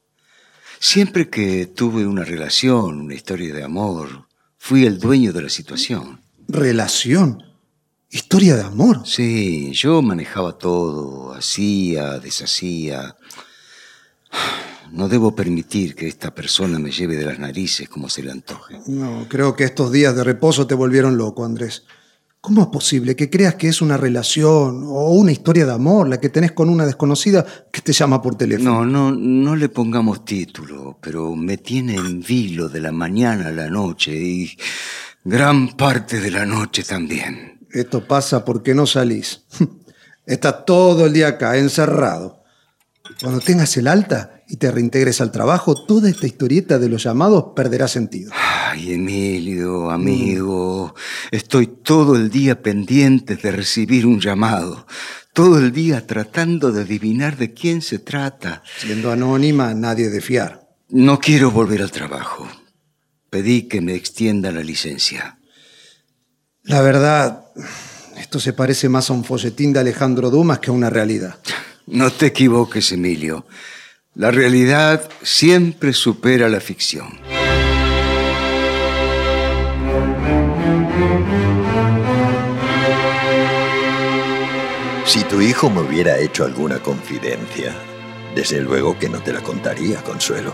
Siempre 0.79 1.29
que 1.29 1.67
tuve 1.67 2.05
una 2.05 2.23
relación, 2.23 3.01
una 3.01 3.13
historia 3.13 3.53
de 3.53 3.63
amor, 3.63 4.27
fui 4.57 4.85
el 4.85 4.99
dueño 4.99 5.33
de 5.33 5.43
la 5.43 5.49
situación. 5.49 6.21
Relación. 6.47 7.43
Historia 8.09 8.55
de 8.55 8.63
amor. 8.63 9.01
Sí, 9.05 9.71
yo 9.73 10.01
manejaba 10.01 10.57
todo, 10.57 11.33
hacía, 11.33 12.19
deshacía. 12.19 13.17
No 14.91 15.09
debo 15.09 15.35
permitir 15.35 15.95
que 15.95 16.07
esta 16.07 16.35
persona 16.35 16.79
me 16.79 16.91
lleve 16.91 17.15
de 17.15 17.25
las 17.25 17.39
narices 17.39 17.89
como 17.89 18.09
se 18.09 18.21
le 18.21 18.31
antoje. 18.31 18.79
No, 18.85 19.25
creo 19.27 19.55
que 19.55 19.63
estos 19.63 19.91
días 19.91 20.15
de 20.15 20.23
reposo 20.23 20.67
te 20.67 20.75
volvieron 20.75 21.17
loco, 21.17 21.43
Andrés. 21.43 21.83
¿Cómo 22.43 22.63
es 22.63 22.67
posible 22.67 23.15
que 23.15 23.29
creas 23.29 23.55
que 23.55 23.69
es 23.69 23.81
una 23.81 23.95
relación 23.95 24.83
o 24.85 25.11
una 25.11 25.31
historia 25.31 25.65
de 25.65 25.71
amor 25.71 26.09
la 26.09 26.19
que 26.19 26.27
tenés 26.27 26.51
con 26.51 26.67
una 26.67 26.85
desconocida 26.85 27.45
que 27.71 27.79
te 27.79 27.93
llama 27.93 28.21
por 28.21 28.35
teléfono? 28.35 28.83
No, 28.83 29.11
no, 29.11 29.17
no 29.17 29.55
le 29.55 29.69
pongamos 29.69 30.25
título, 30.25 30.97
pero 30.99 31.37
me 31.37 31.55
tiene 31.55 31.95
en 31.95 32.19
vilo 32.19 32.67
de 32.67 32.81
la 32.81 32.91
mañana 32.91 33.47
a 33.47 33.51
la 33.53 33.69
noche 33.69 34.11
y 34.13 34.57
gran 35.23 35.69
parte 35.77 36.19
de 36.19 36.31
la 36.31 36.45
noche 36.45 36.83
también. 36.83 37.59
Esto 37.71 38.05
pasa 38.05 38.43
porque 38.43 38.75
no 38.75 38.87
salís. 38.87 39.45
Estás 40.25 40.65
todo 40.65 41.05
el 41.05 41.13
día 41.13 41.29
acá, 41.29 41.55
encerrado. 41.55 42.42
Cuando 43.19 43.41
tengas 43.41 43.75
el 43.75 43.87
alta 43.87 44.43
y 44.47 44.57
te 44.57 44.71
reintegres 44.71 45.19
al 45.19 45.31
trabajo, 45.31 45.75
toda 45.75 46.09
esta 46.09 46.25
historieta 46.25 46.79
de 46.79 46.87
los 46.87 47.03
llamados 47.03 47.47
perderá 47.55 47.87
sentido. 47.87 48.31
Ay, 48.33 48.93
Emilio, 48.93 49.91
amigo, 49.91 50.95
estoy 51.31 51.67
todo 51.67 52.15
el 52.15 52.29
día 52.29 52.61
pendiente 52.61 53.35
de 53.35 53.51
recibir 53.51 54.05
un 54.05 54.21
llamado. 54.21 54.87
Todo 55.33 55.57
el 55.59 55.71
día 55.71 56.07
tratando 56.07 56.71
de 56.71 56.83
adivinar 56.83 57.37
de 57.37 57.53
quién 57.53 57.81
se 57.81 57.99
trata. 57.99 58.63
Siendo 58.77 59.11
anónima, 59.11 59.73
nadie 59.73 60.09
de 60.09 60.21
fiar. 60.21 60.69
No 60.89 61.19
quiero 61.19 61.51
volver 61.51 61.81
al 61.81 61.91
trabajo. 61.91 62.47
Pedí 63.29 63.63
que 63.63 63.81
me 63.81 63.95
extienda 63.95 64.51
la 64.51 64.61
licencia. 64.61 65.39
La 66.61 66.81
verdad, 66.81 67.45
esto 68.17 68.39
se 68.39 68.53
parece 68.53 68.87
más 68.87 69.09
a 69.09 69.13
un 69.13 69.25
folletín 69.25 69.73
de 69.73 69.79
Alejandro 69.79 70.29
Dumas 70.29 70.59
que 70.59 70.69
a 70.69 70.73
una 70.73 70.89
realidad. 70.89 71.37
No 71.87 72.11
te 72.11 72.27
equivoques, 72.27 72.91
Emilio. 72.91 73.45
La 74.15 74.31
realidad 74.31 75.09
siempre 75.21 75.91
supera 75.91 76.47
la 76.47 76.61
ficción. 76.61 77.19
Si 85.05 85.23
tu 85.25 85.41
hijo 85.41 85.69
me 85.69 85.81
hubiera 85.81 86.17
hecho 86.19 86.45
alguna 86.45 86.79
confidencia, 86.79 87.75
desde 88.33 88.61
luego 88.61 88.97
que 88.97 89.09
no 89.09 89.21
te 89.21 89.33
la 89.33 89.41
contaría, 89.41 90.01
Consuelo. 90.01 90.53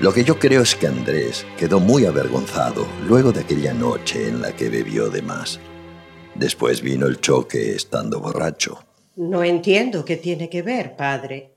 Lo 0.00 0.14
que 0.14 0.24
yo 0.24 0.38
creo 0.38 0.62
es 0.62 0.74
que 0.74 0.86
Andrés 0.86 1.44
quedó 1.58 1.80
muy 1.80 2.06
avergonzado 2.06 2.86
luego 3.06 3.32
de 3.32 3.40
aquella 3.40 3.74
noche 3.74 4.28
en 4.28 4.40
la 4.40 4.56
que 4.56 4.70
bebió 4.70 5.10
de 5.10 5.20
más. 5.20 5.60
Después 6.34 6.80
vino 6.80 7.06
el 7.06 7.20
choque 7.20 7.74
estando 7.74 8.20
borracho. 8.20 8.82
No 9.20 9.44
entiendo 9.44 10.02
qué 10.02 10.16
tiene 10.16 10.48
que 10.48 10.62
ver, 10.62 10.96
padre. 10.96 11.54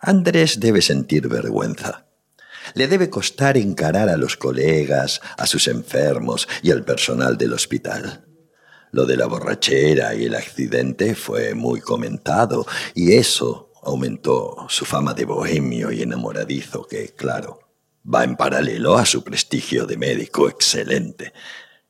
Andrés 0.00 0.58
debe 0.58 0.82
sentir 0.82 1.28
vergüenza. 1.28 2.08
Le 2.74 2.88
debe 2.88 3.08
costar 3.08 3.56
encarar 3.56 4.08
a 4.08 4.16
los 4.16 4.36
colegas, 4.36 5.20
a 5.36 5.46
sus 5.46 5.68
enfermos 5.68 6.48
y 6.60 6.72
al 6.72 6.84
personal 6.84 7.38
del 7.38 7.52
hospital. 7.52 8.26
Lo 8.90 9.06
de 9.06 9.16
la 9.16 9.26
borrachera 9.26 10.12
y 10.16 10.24
el 10.24 10.34
accidente 10.34 11.14
fue 11.14 11.54
muy 11.54 11.80
comentado 11.80 12.66
y 12.96 13.12
eso 13.12 13.70
aumentó 13.84 14.66
su 14.68 14.84
fama 14.84 15.14
de 15.14 15.24
bohemio 15.24 15.92
y 15.92 16.02
enamoradizo 16.02 16.84
que, 16.84 17.14
claro, 17.14 17.60
va 18.12 18.24
en 18.24 18.34
paralelo 18.34 18.98
a 18.98 19.06
su 19.06 19.22
prestigio 19.22 19.86
de 19.86 19.96
médico 19.96 20.48
excelente. 20.48 21.32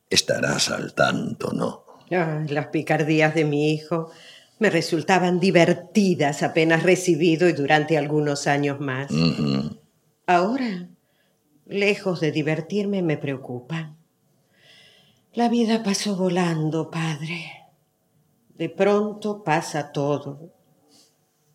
Estarás 0.07 0.69
al 0.69 0.93
tanto, 0.93 1.51
¿no? 1.51 1.89
las 2.09 2.67
picardías 2.67 3.35
de 3.35 3.45
mi 3.45 3.71
hijo 3.71 4.11
me 4.59 4.69
resultaban 4.69 5.39
divertidas 5.39 6.43
apenas 6.43 6.83
recibido 6.83 7.47
y 7.47 7.53
durante 7.53 7.97
algunos 7.97 8.45
años 8.45 8.79
más. 8.79 9.09
Ahora, 10.27 10.89
lejos 11.65 12.19
de 12.19 12.31
divertirme, 12.31 13.01
me 13.01 13.17
preocupan. 13.17 13.97
La 15.33 15.47
vida 15.47 15.81
pasó 15.81 16.15
volando, 16.15 16.91
padre. 16.91 17.45
De 18.57 18.69
pronto 18.69 19.43
pasa 19.43 19.91
todo. 19.93 20.51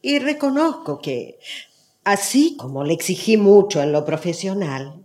Y 0.01 0.19
reconozco 0.19 1.01
que, 1.01 1.39
así 2.05 2.57
como 2.57 2.85
le 2.85 2.95
exigí 2.95 3.37
mucho 3.37 3.83
en 3.83 3.93
lo 3.93 4.05
profesional, 4.05 5.05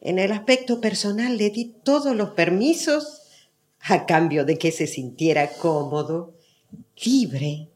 en 0.00 0.18
el 0.18 0.32
aspecto 0.32 0.80
personal 0.80 1.38
le 1.38 1.50
di 1.50 1.76
todos 1.84 2.16
los 2.16 2.30
permisos 2.30 3.22
a 3.80 4.06
cambio 4.06 4.44
de 4.44 4.58
que 4.58 4.72
se 4.72 4.88
sintiera 4.88 5.48
cómodo, 5.52 6.34
libre 7.04 7.68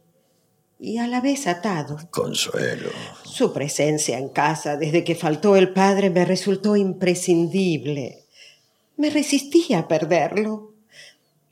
y 0.79 0.99
a 0.99 1.07
la 1.07 1.21
vez 1.21 1.47
atado. 1.47 1.99
Consuelo. 2.11 2.91
Su 3.25 3.53
presencia 3.53 4.19
en 4.19 4.29
casa 4.29 4.77
desde 4.77 5.05
que 5.05 5.15
faltó 5.15 5.57
el 5.57 5.73
padre 5.73 6.11
me 6.11 6.25
resultó 6.25 6.77
imprescindible. 6.77 8.25
Me 8.97 9.11
resistía 9.11 9.81
a 9.81 9.89
perderlo, 9.89 10.73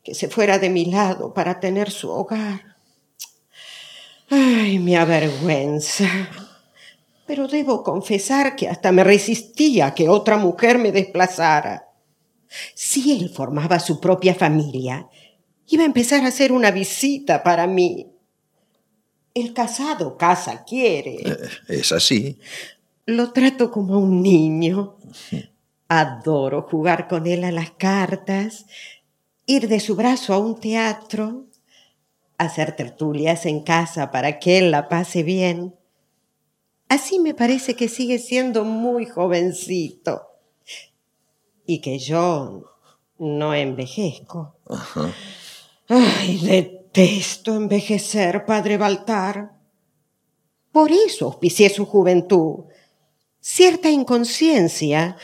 que 0.03 0.15
se 0.15 0.29
fuera 0.29 0.59
de 0.59 0.71
mi 0.71 0.87
lado 0.87 1.33
para 1.33 1.61
tener 1.61 1.91
su 1.91 2.11
hogar. 2.11 2.77
Ay, 4.31 4.79
me 4.79 4.97
avergüenza. 4.97 6.09
Pero 7.27 7.49
debo 7.49 7.83
confesar 7.83 8.55
que 8.55 8.69
hasta 8.69 8.93
me 8.93 9.05
resistía 9.05 9.87
a 9.87 9.95
que 9.95 10.09
otra 10.09 10.37
mujer 10.37 10.79
me 10.79 10.93
desplazara. 10.93 11.89
Si 12.75 13.13
él 13.13 13.31
formaba 13.31 13.81
su 13.81 14.01
propia 14.01 14.35
familia, 14.35 15.09
iba 15.69 15.83
a 15.83 15.87
empezar 15.87 16.25
a 16.25 16.29
hacer 16.29 16.53
una 16.53 16.71
visita 16.71 17.43
para 17.43 17.67
mí. 17.67 18.11
El 19.35 19.53
casado 19.53 20.17
casa 20.17 20.65
quiere. 20.65 21.17
Eh, 21.25 21.37
es 21.69 21.93
así. 21.93 22.39
Lo 23.07 23.33
trato 23.33 23.71
como 23.71 23.99
un 23.99 24.23
niño. 24.23 24.97
Adoro 25.89 26.63
jugar 26.63 27.09
con 27.09 27.27
él 27.27 27.45
a 27.45 27.53
las 27.53 27.73
cartas, 27.73 28.67
ir 29.47 29.69
de 29.69 29.81
su 29.81 29.97
brazo 29.97 30.33
a 30.33 30.39
un 30.39 30.59
teatro, 30.59 31.47
hacer 32.39 32.75
tertulias 32.75 33.45
en 33.47 33.63
casa 33.63 34.11
para 34.11 34.39
que 34.39 34.59
él 34.59 34.71
la 34.71 34.89
pase 34.89 35.23
bien. 35.23 35.75
Así 36.89 37.19
me 37.19 37.35
parece 37.35 37.75
que 37.75 37.89
sigue 37.89 38.19
siendo 38.19 38.65
muy 38.65 39.07
jovencito 39.07 40.23
y 41.67 41.81
que 41.81 41.99
yo 41.99 42.65
no 43.19 43.55
envejezco. 43.55 44.57
Ay, 45.89 46.39
detesto 46.39 47.55
envejecer, 47.55 48.45
padre 48.45 48.77
Baltar. 48.77 49.53
Por 50.73 50.91
eso 50.91 51.27
auspicié 51.27 51.71
su 51.71 51.87
juventud. 51.87 52.65
Cierta 53.41 53.91
inconsciencia 53.91 55.17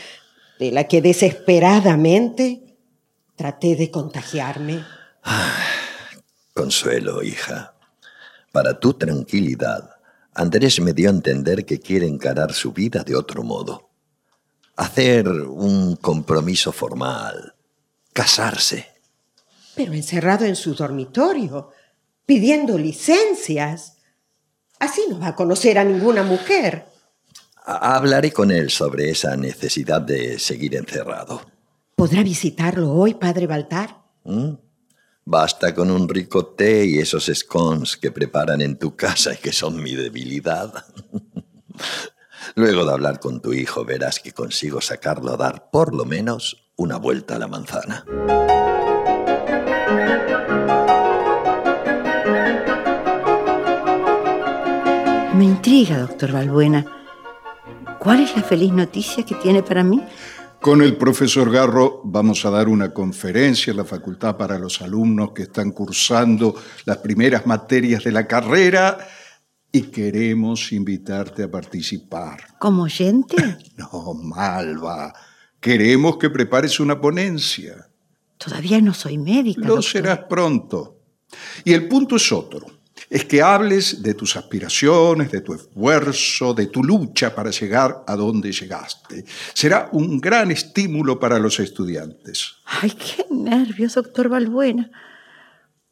de 0.58 0.70
la 0.70 0.84
que 0.84 1.00
desesperadamente 1.00 2.76
traté 3.36 3.76
de 3.76 3.90
contagiarme. 3.90 4.84
consuelo, 6.54 7.22
hija. 7.22 7.74
Para 8.52 8.78
tu 8.78 8.94
tranquilidad, 8.94 9.96
Andrés 10.34 10.80
me 10.80 10.92
dio 10.92 11.08
a 11.08 11.12
entender 11.12 11.64
que 11.64 11.80
quiere 11.80 12.06
encarar 12.06 12.52
su 12.52 12.72
vida 12.72 13.02
de 13.02 13.16
otro 13.16 13.42
modo 13.42 13.90
hacer 14.80 15.28
un 15.28 15.96
compromiso 15.96 16.72
formal, 16.72 17.54
casarse. 18.14 18.99
Pero 19.80 19.94
encerrado 19.94 20.44
en 20.44 20.56
su 20.56 20.74
dormitorio, 20.74 21.70
pidiendo 22.26 22.76
licencias. 22.76 23.96
Así 24.78 25.00
no 25.08 25.18
va 25.18 25.28
a 25.28 25.34
conocer 25.34 25.78
a 25.78 25.84
ninguna 25.84 26.22
mujer. 26.22 26.84
Hablaré 27.64 28.30
con 28.30 28.50
él 28.50 28.68
sobre 28.68 29.08
esa 29.08 29.38
necesidad 29.38 30.02
de 30.02 30.38
seguir 30.38 30.76
encerrado. 30.76 31.40
¿Podrá 31.96 32.22
visitarlo 32.22 32.92
hoy, 32.92 33.14
padre 33.14 33.46
Baltar? 33.46 34.02
¿Mm? 34.24 34.50
Basta 35.24 35.74
con 35.74 35.90
un 35.90 36.10
rico 36.10 36.48
té 36.48 36.84
y 36.84 36.98
esos 36.98 37.30
scones 37.34 37.96
que 37.96 38.10
preparan 38.10 38.60
en 38.60 38.78
tu 38.78 38.94
casa 38.94 39.32
y 39.32 39.38
que 39.38 39.50
son 39.50 39.82
mi 39.82 39.94
debilidad. 39.94 40.74
Luego 42.54 42.84
de 42.84 42.92
hablar 42.92 43.18
con 43.18 43.40
tu 43.40 43.54
hijo 43.54 43.86
verás 43.86 44.20
que 44.20 44.32
consigo 44.32 44.82
sacarlo 44.82 45.32
a 45.32 45.36
dar 45.38 45.70
por 45.70 45.94
lo 45.94 46.04
menos 46.04 46.70
una 46.76 46.98
vuelta 46.98 47.36
a 47.36 47.38
la 47.38 47.48
manzana. 47.48 48.04
Me 55.34 55.44
intriga, 55.44 55.98
doctor 55.98 56.32
Balbuena. 56.32 56.84
¿Cuál 58.00 58.20
es 58.20 58.34
la 58.34 58.42
feliz 58.42 58.72
noticia 58.72 59.24
que 59.24 59.36
tiene 59.36 59.62
para 59.62 59.84
mí? 59.84 60.02
Con 60.60 60.82
el 60.82 60.96
profesor 60.96 61.50
Garro 61.52 62.00
vamos 62.04 62.44
a 62.44 62.50
dar 62.50 62.68
una 62.68 62.92
conferencia 62.92 63.70
en 63.70 63.76
la 63.76 63.84
facultad 63.84 64.36
para 64.36 64.58
los 64.58 64.82
alumnos 64.82 65.30
que 65.32 65.42
están 65.44 65.70
cursando 65.70 66.54
las 66.84 66.98
primeras 66.98 67.46
materias 67.46 68.02
de 68.02 68.12
la 68.12 68.26
carrera 68.26 68.98
y 69.70 69.82
queremos 69.82 70.72
invitarte 70.72 71.44
a 71.44 71.50
participar. 71.50 72.58
¿Como 72.58 72.82
oyente? 72.82 73.36
No, 73.76 74.12
Malva. 74.14 75.14
Queremos 75.60 76.16
que 76.16 76.28
prepares 76.28 76.80
una 76.80 77.00
ponencia. 77.00 77.88
Todavía 78.36 78.80
no 78.80 78.92
soy 78.92 79.16
médica. 79.16 79.66
Lo 79.66 79.80
serás 79.80 80.20
pronto. 80.28 80.98
Y 81.64 81.72
el 81.72 81.86
punto 81.86 82.16
es 82.16 82.32
otro. 82.32 82.79
Es 83.10 83.24
que 83.24 83.42
hables 83.42 84.04
de 84.04 84.14
tus 84.14 84.36
aspiraciones, 84.36 85.32
de 85.32 85.40
tu 85.40 85.52
esfuerzo, 85.52 86.54
de 86.54 86.68
tu 86.68 86.84
lucha 86.84 87.34
para 87.34 87.50
llegar 87.50 88.04
a 88.06 88.14
donde 88.14 88.52
llegaste. 88.52 89.24
Será 89.52 89.88
un 89.90 90.20
gran 90.20 90.52
estímulo 90.52 91.18
para 91.18 91.40
los 91.40 91.58
estudiantes. 91.58 92.54
Ay, 92.64 92.92
qué 92.92 93.26
nervios, 93.28 93.96
doctor 93.96 94.28
Balbuena. 94.28 94.92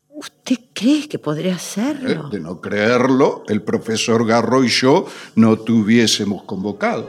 ¿Usted 0.09 0.59
cree 0.73 1.09
que 1.09 1.19
podría 1.19 1.57
hacerlo? 1.57 2.29
Eh, 2.29 2.37
de 2.37 2.41
no 2.41 2.61
creerlo, 2.61 3.43
el 3.49 3.63
profesor 3.63 4.25
Garro 4.25 4.63
y 4.63 4.69
yo 4.69 5.07
no 5.35 5.59
te 5.59 5.73
hubiésemos 5.73 6.45
convocado. 6.45 7.09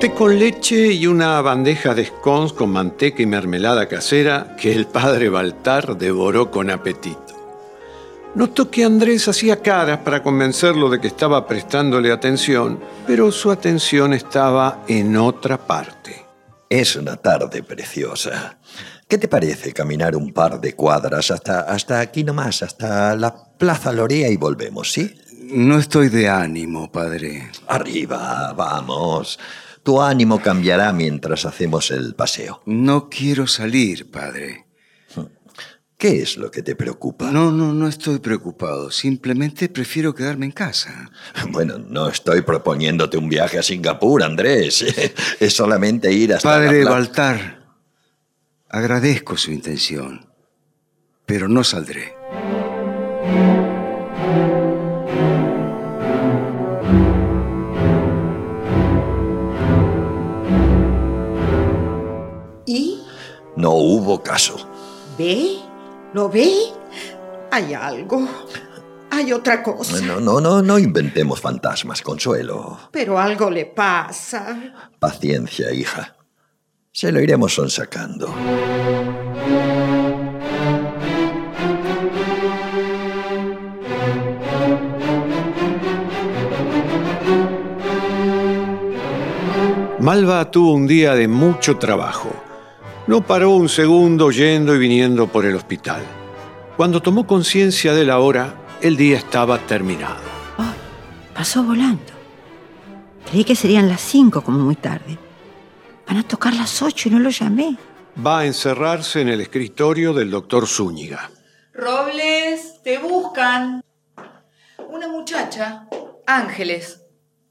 Té 0.00 0.12
con 0.12 0.38
leche 0.38 0.92
y 0.92 1.06
una 1.06 1.40
bandeja 1.40 1.94
de 1.94 2.04
scones 2.04 2.52
con 2.52 2.68
manteca 2.68 3.22
y 3.22 3.26
mermelada 3.26 3.88
casera 3.88 4.54
que 4.60 4.74
el 4.74 4.86
padre 4.86 5.30
Baltar 5.30 5.96
devoró 5.96 6.50
con 6.50 6.68
apetito. 6.68 7.34
Notó 8.34 8.70
que 8.70 8.84
Andrés 8.84 9.26
hacía 9.26 9.62
caras 9.62 10.00
para 10.00 10.22
convencerlo 10.22 10.90
de 10.90 11.00
que 11.00 11.06
estaba 11.06 11.46
prestándole 11.46 12.12
atención, 12.12 12.78
pero 13.06 13.32
su 13.32 13.50
atención 13.50 14.12
estaba 14.12 14.84
en 14.86 15.16
otra 15.16 15.56
parte. 15.56 16.26
Es 16.68 16.94
una 16.96 17.16
tarde 17.16 17.62
preciosa. 17.62 18.58
¿Qué 19.08 19.16
te 19.16 19.28
parece 19.28 19.72
caminar 19.72 20.14
un 20.14 20.34
par 20.34 20.60
de 20.60 20.74
cuadras 20.74 21.30
hasta, 21.30 21.60
hasta 21.60 22.00
aquí 22.00 22.22
nomás, 22.22 22.62
hasta 22.62 23.16
la 23.16 23.34
Plaza 23.56 23.92
Lorea 23.92 24.28
y 24.28 24.36
volvemos, 24.36 24.92
sí? 24.92 25.18
No 25.52 25.78
estoy 25.78 26.10
de 26.10 26.28
ánimo, 26.28 26.92
padre. 26.92 27.50
Arriba, 27.68 28.52
vamos. 28.54 29.38
Tu 29.86 30.02
ánimo 30.02 30.42
cambiará 30.42 30.92
mientras 30.92 31.44
hacemos 31.44 31.92
el 31.92 32.16
paseo. 32.16 32.60
No 32.66 33.08
quiero 33.08 33.46
salir, 33.46 34.10
padre. 34.10 34.66
¿Qué 35.96 36.22
es 36.22 36.36
lo 36.36 36.50
que 36.50 36.60
te 36.60 36.74
preocupa? 36.74 37.30
No, 37.30 37.52
no, 37.52 37.72
no 37.72 37.86
estoy 37.86 38.18
preocupado. 38.18 38.90
Simplemente 38.90 39.68
prefiero 39.68 40.12
quedarme 40.12 40.46
en 40.46 40.50
casa. 40.50 41.12
Bueno, 41.50 41.78
no 41.78 42.08
estoy 42.08 42.40
proponiéndote 42.40 43.16
un 43.16 43.28
viaje 43.28 43.60
a 43.60 43.62
Singapur, 43.62 44.24
Andrés. 44.24 44.84
Es 45.38 45.54
solamente 45.54 46.12
ir 46.12 46.34
hasta... 46.34 46.48
Padre 46.48 46.84
Baltar, 46.84 47.76
agradezco 48.68 49.36
su 49.36 49.52
intención, 49.52 50.26
pero 51.26 51.46
no 51.46 51.62
saldré. 51.62 52.15
No 63.56 63.70
hubo 63.72 64.22
caso. 64.22 64.68
¿Ve? 65.18 65.56
¿Lo 66.12 66.28
ve? 66.28 66.52
Hay 67.50 67.72
algo. 67.72 68.28
Hay 69.10 69.32
otra 69.32 69.62
cosa. 69.62 69.98
No, 70.02 70.20
no, 70.20 70.40
no, 70.40 70.60
no 70.62 70.78
inventemos 70.78 71.40
fantasmas, 71.40 72.02
Consuelo. 72.02 72.78
Pero 72.92 73.18
algo 73.18 73.50
le 73.50 73.64
pasa. 73.66 74.88
Paciencia, 74.98 75.72
hija. 75.72 76.16
Se 76.92 77.10
lo 77.10 77.20
iremos 77.20 77.54
sonsacando. 77.54 78.34
Malva 89.98 90.50
tuvo 90.50 90.74
un 90.74 90.86
día 90.86 91.14
de 91.14 91.26
mucho 91.26 91.78
trabajo. 91.78 92.45
No 93.06 93.24
paró 93.24 93.50
un 93.50 93.68
segundo 93.68 94.30
yendo 94.32 94.74
y 94.74 94.78
viniendo 94.78 95.28
por 95.28 95.44
el 95.46 95.54
hospital. 95.54 96.02
Cuando 96.76 97.00
tomó 97.00 97.26
conciencia 97.26 97.94
de 97.94 98.04
la 98.04 98.18
hora, 98.18 98.54
el 98.82 98.96
día 98.96 99.16
estaba 99.16 99.58
terminado. 99.58 100.36
Pasó 101.32 101.62
volando. 101.62 102.12
Creí 103.30 103.44
que 103.44 103.54
serían 103.54 103.88
las 103.88 104.00
cinco 104.00 104.42
como 104.42 104.58
muy 104.58 104.76
tarde. 104.76 105.18
Van 106.06 106.16
a 106.16 106.22
tocar 106.22 106.54
las 106.54 106.82
ocho 106.82 107.08
y 107.08 107.12
no 107.12 107.18
lo 107.20 107.30
llamé. 107.30 107.76
Va 108.24 108.40
a 108.40 108.46
encerrarse 108.46 109.20
en 109.20 109.28
el 109.28 109.40
escritorio 109.40 110.12
del 110.12 110.30
doctor 110.30 110.66
Zúñiga. 110.66 111.30
Robles, 111.74 112.82
te 112.82 112.98
buscan. 112.98 113.84
Una 114.88 115.08
muchacha. 115.08 115.88
Ángeles. 116.26 117.02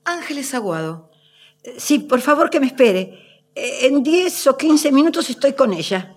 Ángeles 0.03 0.53
Aguado. 0.53 1.11
Sí, 1.77 1.99
por 1.99 2.21
favor 2.21 2.49
que 2.49 2.59
me 2.59 2.67
espere. 2.67 3.24
Eh, 3.55 3.87
En 3.87 4.03
10 4.03 4.47
o 4.47 4.57
15 4.57 4.91
minutos 4.91 5.29
estoy 5.29 5.53
con 5.53 5.73
ella. 5.73 6.11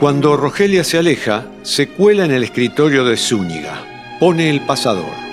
Cuando 0.00 0.36
Rogelia 0.36 0.84
se 0.84 0.98
aleja, 0.98 1.46
se 1.62 1.88
cuela 1.88 2.24
en 2.24 2.32
el 2.32 2.42
escritorio 2.42 3.04
de 3.04 3.16
Zúñiga. 3.16 4.16
Pone 4.20 4.50
el 4.50 4.60
pasador. 4.60 5.24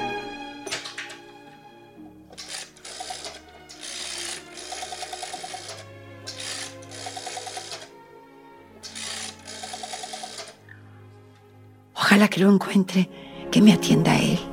Ojalá 11.95 12.27
que 12.29 12.39
lo 12.39 12.51
encuentre, 12.53 13.09
que 13.51 13.61
me 13.61 13.73
atienda 13.73 14.13
a 14.13 14.19
él. 14.19 14.50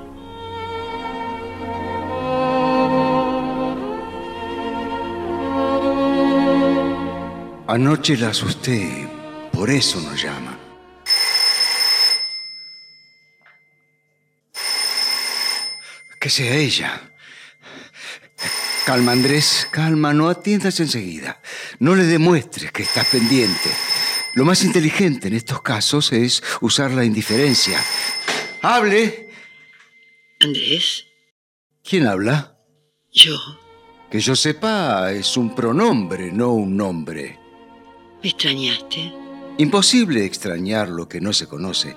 Anoche 7.69 8.17
la 8.17 8.29
asusté, 8.31 9.07
por 9.53 9.69
eso 9.69 10.01
nos 10.01 10.23
llama. 10.23 10.59
Que 16.19 16.31
sea 16.31 16.55
ella. 16.57 17.13
Calma, 18.87 19.13
Andrés, 19.13 19.69
calma, 19.71 20.15
no 20.15 20.29
atiendas 20.31 20.81
enseguida. 20.81 21.41
No 21.79 21.95
le 21.95 22.05
demuestres 22.05 22.73
que 22.73 22.83
estás 22.83 23.07
pendiente. 23.09 23.71
Lo 24.35 24.45
más 24.45 24.65
inteligente 24.65 25.29
en 25.29 25.35
estos 25.35 25.61
casos 25.63 26.13
es 26.13 26.43
usar 26.63 26.93
la 26.93 27.05
indiferencia. 27.05 27.79
¡Hable! 28.63 29.29
Andrés, 30.41 31.05
¿Quién 31.85 32.07
habla? 32.07 32.57
yo. 33.13 33.37
Que 34.11 34.21
yo 34.21 34.35
sepa, 34.35 35.13
es 35.13 35.37
un 35.37 35.55
pronombre, 35.55 36.33
no 36.33 36.53
un 36.53 36.75
nombre. 36.77 37.39
¿Me 38.23 38.31
extrañaste? 38.31 39.13
Imposible 39.59 40.25
extrañar 40.25 40.89
lo 40.89 41.09
que 41.09 41.21
no 41.21 41.33
se 41.33 41.47
conoce. 41.47 41.97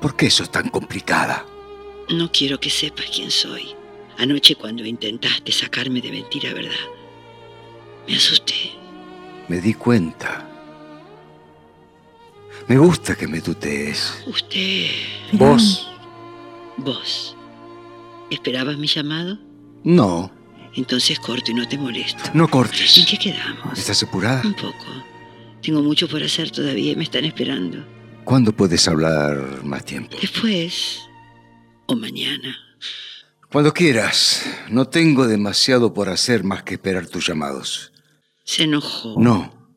¿Por 0.00 0.16
qué 0.16 0.30
sos 0.30 0.50
tan 0.50 0.68
complicada? 0.68 1.44
No 2.10 2.30
quiero 2.32 2.58
que 2.58 2.70
sepas 2.70 3.06
quién 3.14 3.30
soy. 3.30 3.74
Anoche 4.18 4.54
cuando 4.56 4.84
intentaste 4.84 5.52
sacarme 5.52 6.00
de 6.00 6.10
mentira, 6.10 6.52
¿verdad? 6.52 6.70
Me 8.08 8.16
asusté. 8.16 8.54
Me 9.48 9.60
di 9.60 9.74
cuenta. 9.74 10.46
Me 12.68 12.78
gusta 12.78 13.16
que 13.16 13.26
me 13.26 13.40
tutees. 13.40 14.22
Usted. 14.26 14.90
¿Vos? 15.32 15.88
¿Vos? 16.76 17.36
¿Esperabas 18.30 18.76
mi 18.76 18.86
llamado? 18.86 19.38
No, 19.82 20.30
Entonces 20.74 21.18
corto 21.18 21.50
y 21.50 21.54
no 21.54 21.66
te 21.66 21.76
molesto. 21.78 22.22
no 22.34 22.48
cortes. 22.48 22.96
¿En 22.98 23.06
qué 23.06 23.18
quedamos? 23.18 23.78
¿Estás 23.78 24.02
apurada? 24.02 24.42
Un 24.44 24.54
poco. 24.54 24.84
Tengo 25.62 25.82
mucho 25.82 26.08
por 26.08 26.22
hacer 26.22 26.50
todavía 26.50 26.96
me 26.96 27.04
están 27.04 27.24
esperando. 27.24 27.84
¿Cuándo 28.24 28.52
puedes 28.52 28.86
hablar 28.88 29.64
más 29.64 29.84
tiempo? 29.84 30.16
Después. 30.20 31.00
O 31.86 31.96
mañana. 31.96 32.56
Cuando 33.50 33.72
quieras. 33.72 34.46
No 34.70 34.88
tengo 34.88 35.26
demasiado 35.26 35.92
por 35.92 36.08
hacer 36.08 36.44
más 36.44 36.62
que 36.62 36.74
esperar 36.74 37.06
tus 37.06 37.26
llamados. 37.26 37.92
Se 38.44 38.64
enojó. 38.64 39.20
No. 39.20 39.74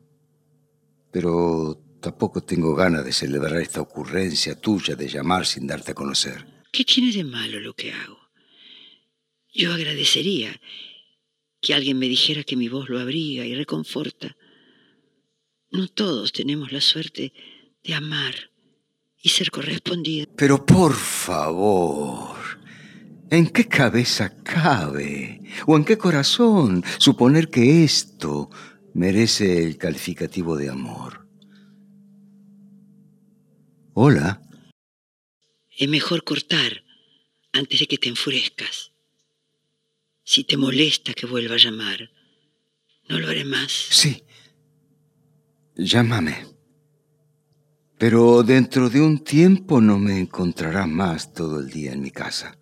Pero 1.10 1.80
tampoco 2.00 2.42
tengo 2.42 2.74
ganas 2.74 3.04
de 3.04 3.12
celebrar 3.12 3.60
esta 3.60 3.80
ocurrencia 3.80 4.60
tuya 4.60 4.94
de 4.94 5.08
llamar 5.08 5.46
sin 5.46 5.66
darte 5.66 5.92
a 5.92 5.94
conocer. 5.94 6.46
¿Qué 6.72 6.84
tiene 6.84 7.12
de 7.12 7.24
malo 7.24 7.60
lo 7.60 7.74
que 7.74 7.92
hago? 7.92 8.18
Yo 9.52 9.72
agradecería 9.72 10.60
que 11.60 11.74
alguien 11.74 11.98
me 11.98 12.08
dijera 12.08 12.42
que 12.42 12.56
mi 12.56 12.68
voz 12.68 12.88
lo 12.88 13.00
abriga 13.00 13.44
y 13.44 13.54
reconforta. 13.54 14.36
No 15.74 15.88
todos 15.88 16.30
tenemos 16.30 16.70
la 16.70 16.80
suerte 16.80 17.32
de 17.82 17.94
amar 17.94 18.52
y 19.20 19.30
ser 19.30 19.50
correspondidos. 19.50 20.28
Pero 20.36 20.64
por 20.64 20.94
favor, 20.94 22.36
¿en 23.28 23.48
qué 23.48 23.66
cabeza 23.66 24.40
cabe? 24.44 25.40
¿O 25.66 25.76
en 25.76 25.84
qué 25.84 25.98
corazón 25.98 26.84
suponer 26.98 27.50
que 27.50 27.82
esto 27.82 28.50
merece 28.94 29.64
el 29.64 29.76
calificativo 29.76 30.56
de 30.56 30.68
amor? 30.68 31.26
Hola. 33.94 34.40
Es 35.76 35.88
mejor 35.88 36.22
cortar 36.22 36.84
antes 37.50 37.80
de 37.80 37.88
que 37.88 37.98
te 37.98 38.08
enfurezcas. 38.08 38.92
Si 40.22 40.44
te 40.44 40.56
molesta 40.56 41.14
que 41.14 41.26
vuelva 41.26 41.56
a 41.56 41.58
llamar, 41.58 42.12
no 43.08 43.18
lo 43.18 43.28
haré 43.28 43.44
más. 43.44 43.72
Sí. 43.72 44.22
Llámame. 45.76 46.46
Pero 47.98 48.42
dentro 48.42 48.90
de 48.90 49.00
un 49.00 49.22
tiempo 49.22 49.80
no 49.80 49.98
me 49.98 50.18
encontrarás 50.18 50.88
más 50.88 51.32
todo 51.32 51.60
el 51.60 51.70
día 51.70 51.92
en 51.92 52.00
mi 52.02 52.10
casa. 52.10 52.58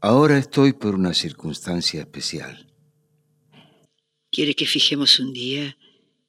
Ahora 0.00 0.38
estoy 0.38 0.72
por 0.72 0.94
una 0.94 1.14
circunstancia 1.14 2.00
especial. 2.00 2.72
¿Quiere 4.30 4.54
que 4.54 4.66
fijemos 4.66 5.18
un 5.20 5.32
día 5.32 5.76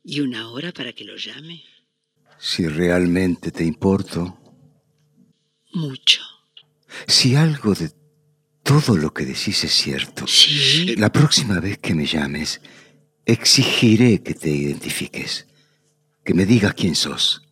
y 0.04 0.22
una 0.22 0.50
hora 0.52 0.72
para 0.72 0.94
que 0.94 1.04
lo 1.04 1.18
llame? 1.18 1.64
Si 2.38 2.68
realmente 2.68 3.52
te 3.52 3.64
importo, 3.66 4.38
Mucho. 5.74 6.22
si 7.08 7.36
algo 7.36 7.74
de 7.74 7.92
todo 8.64 8.96
lo 8.98 9.14
que 9.14 9.26
decís 9.26 9.64
es 9.64 9.74
cierto, 9.74 10.26
Sí. 10.28 10.96
la 10.96 11.12
próxima 11.12 11.60
vez 11.60 11.80
que 11.80 11.96
me 11.96 12.06
llames, 12.06 12.62
exigiré 13.26 14.22
que 14.22 14.36
te 14.36 14.50
identifiques, 14.52 15.48
que 16.26 16.34
me 16.34 16.46
digas 16.46 16.74
quién 16.74 16.96
sos. 16.96 17.48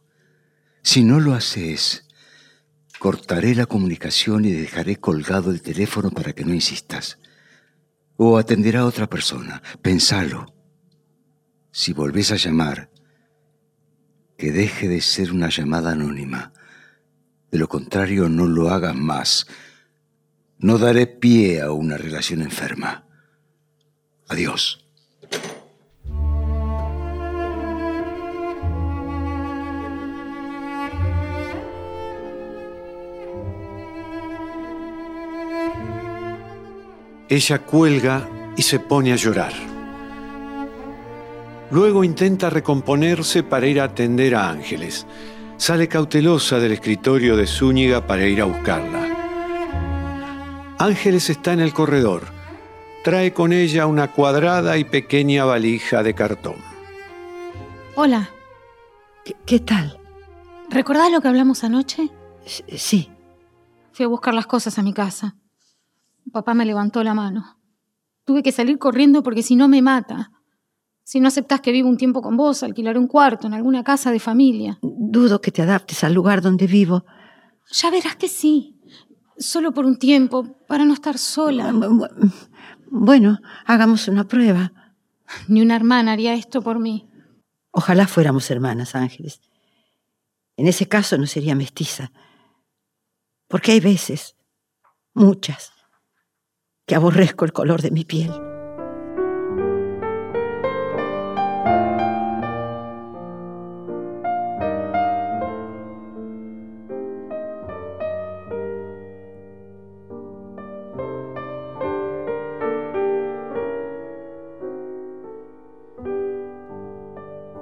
Si 0.81 1.03
no 1.03 1.19
lo 1.21 1.33
haces, 1.33 2.05
cortaré 2.99 3.55
la 3.55 3.67
comunicación 3.67 4.43
y 4.43 4.51
dejaré 4.51 4.97
colgado 4.97 5.51
el 5.51 5.61
teléfono 5.61 6.09
para 6.09 6.33
que 6.33 6.43
no 6.43 6.53
insistas. 6.53 7.19
O 8.17 8.37
atenderá 8.37 8.81
a 8.81 8.85
otra 8.85 9.07
persona. 9.07 9.61
Pensalo. 9.81 10.53
Si 11.71 11.93
volvés 11.93 12.31
a 12.31 12.35
llamar, 12.35 12.89
que 14.37 14.51
deje 14.51 14.87
de 14.87 15.01
ser 15.01 15.31
una 15.31 15.49
llamada 15.49 15.91
anónima. 15.91 16.51
De 17.51 17.59
lo 17.59 17.69
contrario, 17.69 18.27
no 18.27 18.47
lo 18.47 18.69
hagas 18.69 18.95
más. 18.95 19.47
No 20.57 20.79
daré 20.79 21.05
pie 21.07 21.61
a 21.61 21.71
una 21.71 21.97
relación 21.97 22.41
enferma. 22.41 23.05
Adiós. 24.27 24.82
Ella 37.33 37.57
cuelga 37.57 38.29
y 38.55 38.61
se 38.61 38.79
pone 38.79 39.11
a 39.11 39.15
llorar. 39.15 39.53
Luego 41.71 42.03
intenta 42.03 42.51
recomponerse 42.51 43.41
para 43.41 43.65
ir 43.65 43.81
a 43.81 43.85
atender 43.85 44.35
a 44.35 44.51
Ángeles. 44.51 45.07
Sale 45.57 45.87
cautelosa 45.87 46.59
del 46.59 46.73
escritorio 46.73 47.35
de 47.35 47.47
Zúñiga 47.47 48.05
para 48.05 48.27
ir 48.27 48.39
a 48.39 48.45
buscarla. 48.45 50.75
Ángeles 50.77 51.31
está 51.31 51.53
en 51.53 51.61
el 51.61 51.73
corredor. 51.73 52.21
trae 53.03 53.33
con 53.33 53.51
ella 53.51 53.87
una 53.87 54.11
cuadrada 54.11 54.77
y 54.77 54.83
pequeña 54.83 55.43
valija 55.43 56.03
de 56.03 56.13
cartón. 56.13 56.57
Hola, 57.95 58.29
¿Qué, 59.25 59.35
qué 59.47 59.59
tal? 59.59 59.99
¿recordás 60.69 61.11
lo 61.11 61.19
que 61.19 61.29
hablamos 61.29 61.63
anoche? 61.63 62.11
Sí, 62.45 63.09
Fui 63.91 64.05
a 64.05 64.07
buscar 64.07 64.35
las 64.35 64.45
cosas 64.45 64.77
a 64.77 64.83
mi 64.83 64.93
casa. 64.93 65.35
Papá 66.33 66.53
me 66.53 66.65
levantó 66.65 67.03
la 67.03 67.13
mano. 67.13 67.59
Tuve 68.25 68.43
que 68.43 68.51
salir 68.51 68.77
corriendo 68.79 69.23
porque 69.23 69.43
si 69.43 69.55
no 69.55 69.67
me 69.69 69.81
mata. 69.81 70.31
Si 71.05 71.19
no 71.19 71.27
aceptás 71.27 71.61
que 71.61 71.71
vivo 71.71 71.87
un 71.89 71.97
tiempo 71.97 72.21
con 72.21 72.35
vos, 72.35 72.63
alquilaré 72.63 72.97
un 72.97 73.07
cuarto 73.07 73.47
en 73.47 73.53
alguna 73.53 73.83
casa 73.83 74.11
de 74.11 74.19
familia. 74.19 74.79
dudo 74.81 75.39
que 75.41 75.51
te 75.51 75.61
adaptes 75.61 76.03
al 76.03 76.13
lugar 76.13 76.41
donde 76.41 76.65
vivo. 76.67 77.05
Ya 77.71 77.91
verás 77.91 78.15
que 78.15 78.27
sí. 78.27 78.79
Solo 79.37 79.73
por 79.73 79.85
un 79.85 79.97
tiempo, 79.97 80.57
para 80.67 80.85
no 80.85 80.93
estar 80.93 81.17
sola. 81.17 81.71
Bu- 81.71 81.89
bu- 82.09 82.33
Bueno, 82.89 83.39
hagamos 83.65 84.07
una 84.07 84.23
prueba. 84.27 84.71
Ni 85.47 85.61
una 85.61 85.75
hermana 85.75 86.13
haría 86.13 86.33
esto 86.33 86.61
por 86.61 86.79
mí. 86.79 87.09
Ojalá 87.71 88.07
fuéramos 88.07 88.49
hermanas, 88.51 88.95
Ángeles. 88.95 89.41
En 90.57 90.67
ese 90.67 90.87
caso 90.87 91.17
no 91.17 91.25
sería 91.25 91.55
mestiza. 91.55 92.11
Porque 93.47 93.71
hay 93.73 93.79
veces, 93.79 94.35
muchas, 95.13 95.71
que 96.85 96.95
aborrezco 96.95 97.45
el 97.45 97.53
color 97.53 97.81
de 97.81 97.91
mi 97.91 98.03
piel. 98.03 98.31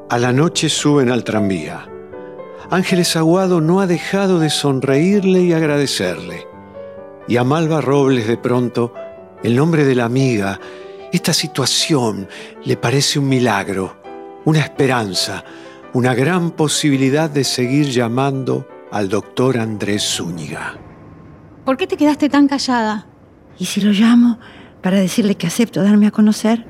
A 0.10 0.18
la 0.18 0.34
noche 0.34 0.68
suben 0.68 1.10
al 1.10 1.24
tranvía. 1.24 1.88
Ángeles 2.70 3.16
Aguado 3.16 3.62
no 3.62 3.80
ha 3.80 3.88
dejado 3.88 4.40
de 4.40 4.50
sonreírle 4.50 5.42
y 5.42 5.54
agradecerle. 5.54 6.48
Y 7.30 7.38
a 7.38 7.46
Malva 7.46 7.80
Robles 7.80 8.28
de 8.28 8.36
pronto, 8.36 8.94
el 9.44 9.56
nombre 9.56 9.86
de 9.86 9.96
la 9.96 10.06
amiga, 10.06 10.60
esta 11.12 11.34
situación 11.34 12.28
le 12.64 12.78
parece 12.78 13.20
un 13.20 13.28
milagro, 13.28 14.02
una 14.46 14.60
esperanza, 14.60 15.44
una 15.94 16.14
gran 16.14 16.52
posibilidad 16.52 17.30
de 17.30 17.44
seguir 17.44 17.88
llamando 17.88 18.68
al 18.92 19.10
doctor 19.10 19.58
Andrés 19.58 20.04
Zúñiga. 20.04 20.78
¿Por 21.66 21.78
qué 21.78 21.88
te 21.88 21.98
quedaste 21.98 22.30
tan 22.30 22.48
callada? 22.48 23.08
¿Y 23.58 23.66
si 23.66 23.82
lo 23.82 23.92
llamo 23.92 24.40
para 24.82 25.00
decirle 25.00 25.36
que 25.36 25.48
acepto 25.48 25.84
darme 25.84 26.08
a 26.08 26.12
conocer? 26.12 26.66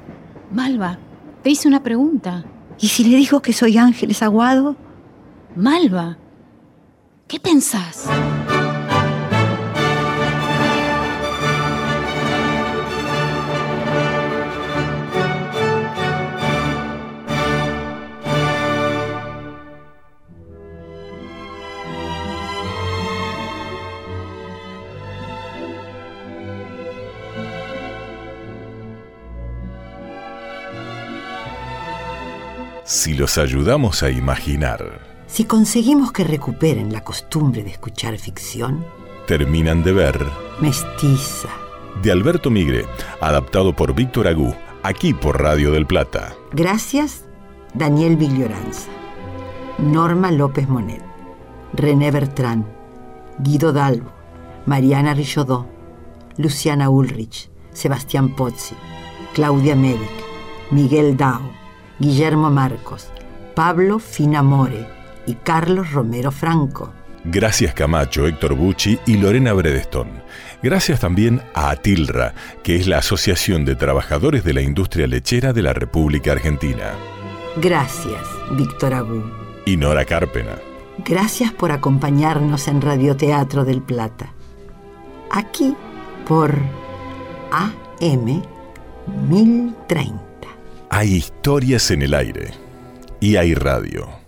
Malva, 0.51 0.97
te 1.43 1.49
hice 1.49 1.67
una 1.67 1.83
pregunta. 1.83 2.43
¿Y 2.79 2.87
si 2.87 3.03
le 3.03 3.17
digo 3.17 3.41
que 3.41 3.53
soy 3.53 3.77
Ángeles 3.77 4.21
Aguado? 4.23 4.75
Malva, 5.55 6.17
¿qué 7.27 7.39
pensás? 7.39 8.07
Si 33.01 33.15
los 33.15 33.39
ayudamos 33.39 34.03
a 34.03 34.11
imaginar, 34.11 35.01
Si 35.25 35.45
conseguimos 35.45 36.11
que 36.11 36.23
recuperen 36.23 36.93
la 36.93 37.03
costumbre 37.03 37.63
de 37.63 37.71
escuchar 37.71 38.15
ficción, 38.19 38.85
terminan 39.25 39.83
de 39.83 39.91
ver 39.91 40.23
mestiza, 40.59 41.49
de 42.03 42.11
Alberto 42.11 42.51
Migre, 42.51 42.85
adaptado 43.19 43.75
por 43.75 43.95
Víctor 43.95 44.27
Agú, 44.27 44.53
aquí 44.83 45.15
por 45.15 45.41
Radio 45.41 45.71
del 45.71 45.87
Plata. 45.87 46.35
Gracias, 46.51 47.25
Daniel 47.73 48.17
Viglioranza, 48.17 48.91
Norma 49.79 50.29
López 50.29 50.69
Monet, 50.69 51.01
René 51.73 52.11
Bertrán, 52.11 52.67
Guido 53.39 53.73
Dalbo, 53.73 54.11
Mariana 54.67 55.15
Richaudot, 55.15 55.65
Luciana 56.37 56.91
Ulrich, 56.91 57.49
Sebastián 57.73 58.35
Pozzi, 58.35 58.75
Claudia 59.33 59.75
Merrick, 59.75 60.23
Miguel 60.69 61.17
Dao, 61.17 61.60
Guillermo 62.01 62.49
Marcos, 62.49 63.09
Pablo 63.53 63.99
Finamore 63.99 64.87
y 65.27 65.35
Carlos 65.35 65.91
Romero 65.91 66.31
Franco. 66.31 66.91
Gracias 67.23 67.75
Camacho, 67.75 68.25
Héctor 68.25 68.55
Bucci 68.55 68.97
y 69.05 69.17
Lorena 69.17 69.53
Bredeston. 69.53 70.09
Gracias 70.63 70.99
también 70.99 71.43
a 71.53 71.69
Atilra, 71.69 72.33
que 72.63 72.75
es 72.75 72.87
la 72.87 72.97
Asociación 72.97 73.65
de 73.65 73.75
Trabajadores 73.75 74.43
de 74.43 74.53
la 74.53 74.61
Industria 74.61 75.05
Lechera 75.05 75.53
de 75.53 75.61
la 75.61 75.73
República 75.73 76.31
Argentina. 76.31 76.93
Gracias, 77.57 78.27
Víctor 78.53 78.95
Agú. 78.95 79.23
Y 79.67 79.77
Nora 79.77 80.03
Carpena. 80.03 80.57
Gracias 81.05 81.51
por 81.51 81.71
acompañarnos 81.71 82.67
en 82.67 82.81
Radioteatro 82.81 83.63
del 83.63 83.83
Plata. 83.83 84.33
Aquí 85.29 85.75
por 86.25 86.57
AM 87.51 88.41
1030. 89.29 90.30
Hay 90.93 91.15
historias 91.15 91.89
en 91.91 92.01
el 92.01 92.13
aire 92.13 92.51
y 93.21 93.37
hay 93.37 93.53
radio. 93.53 94.20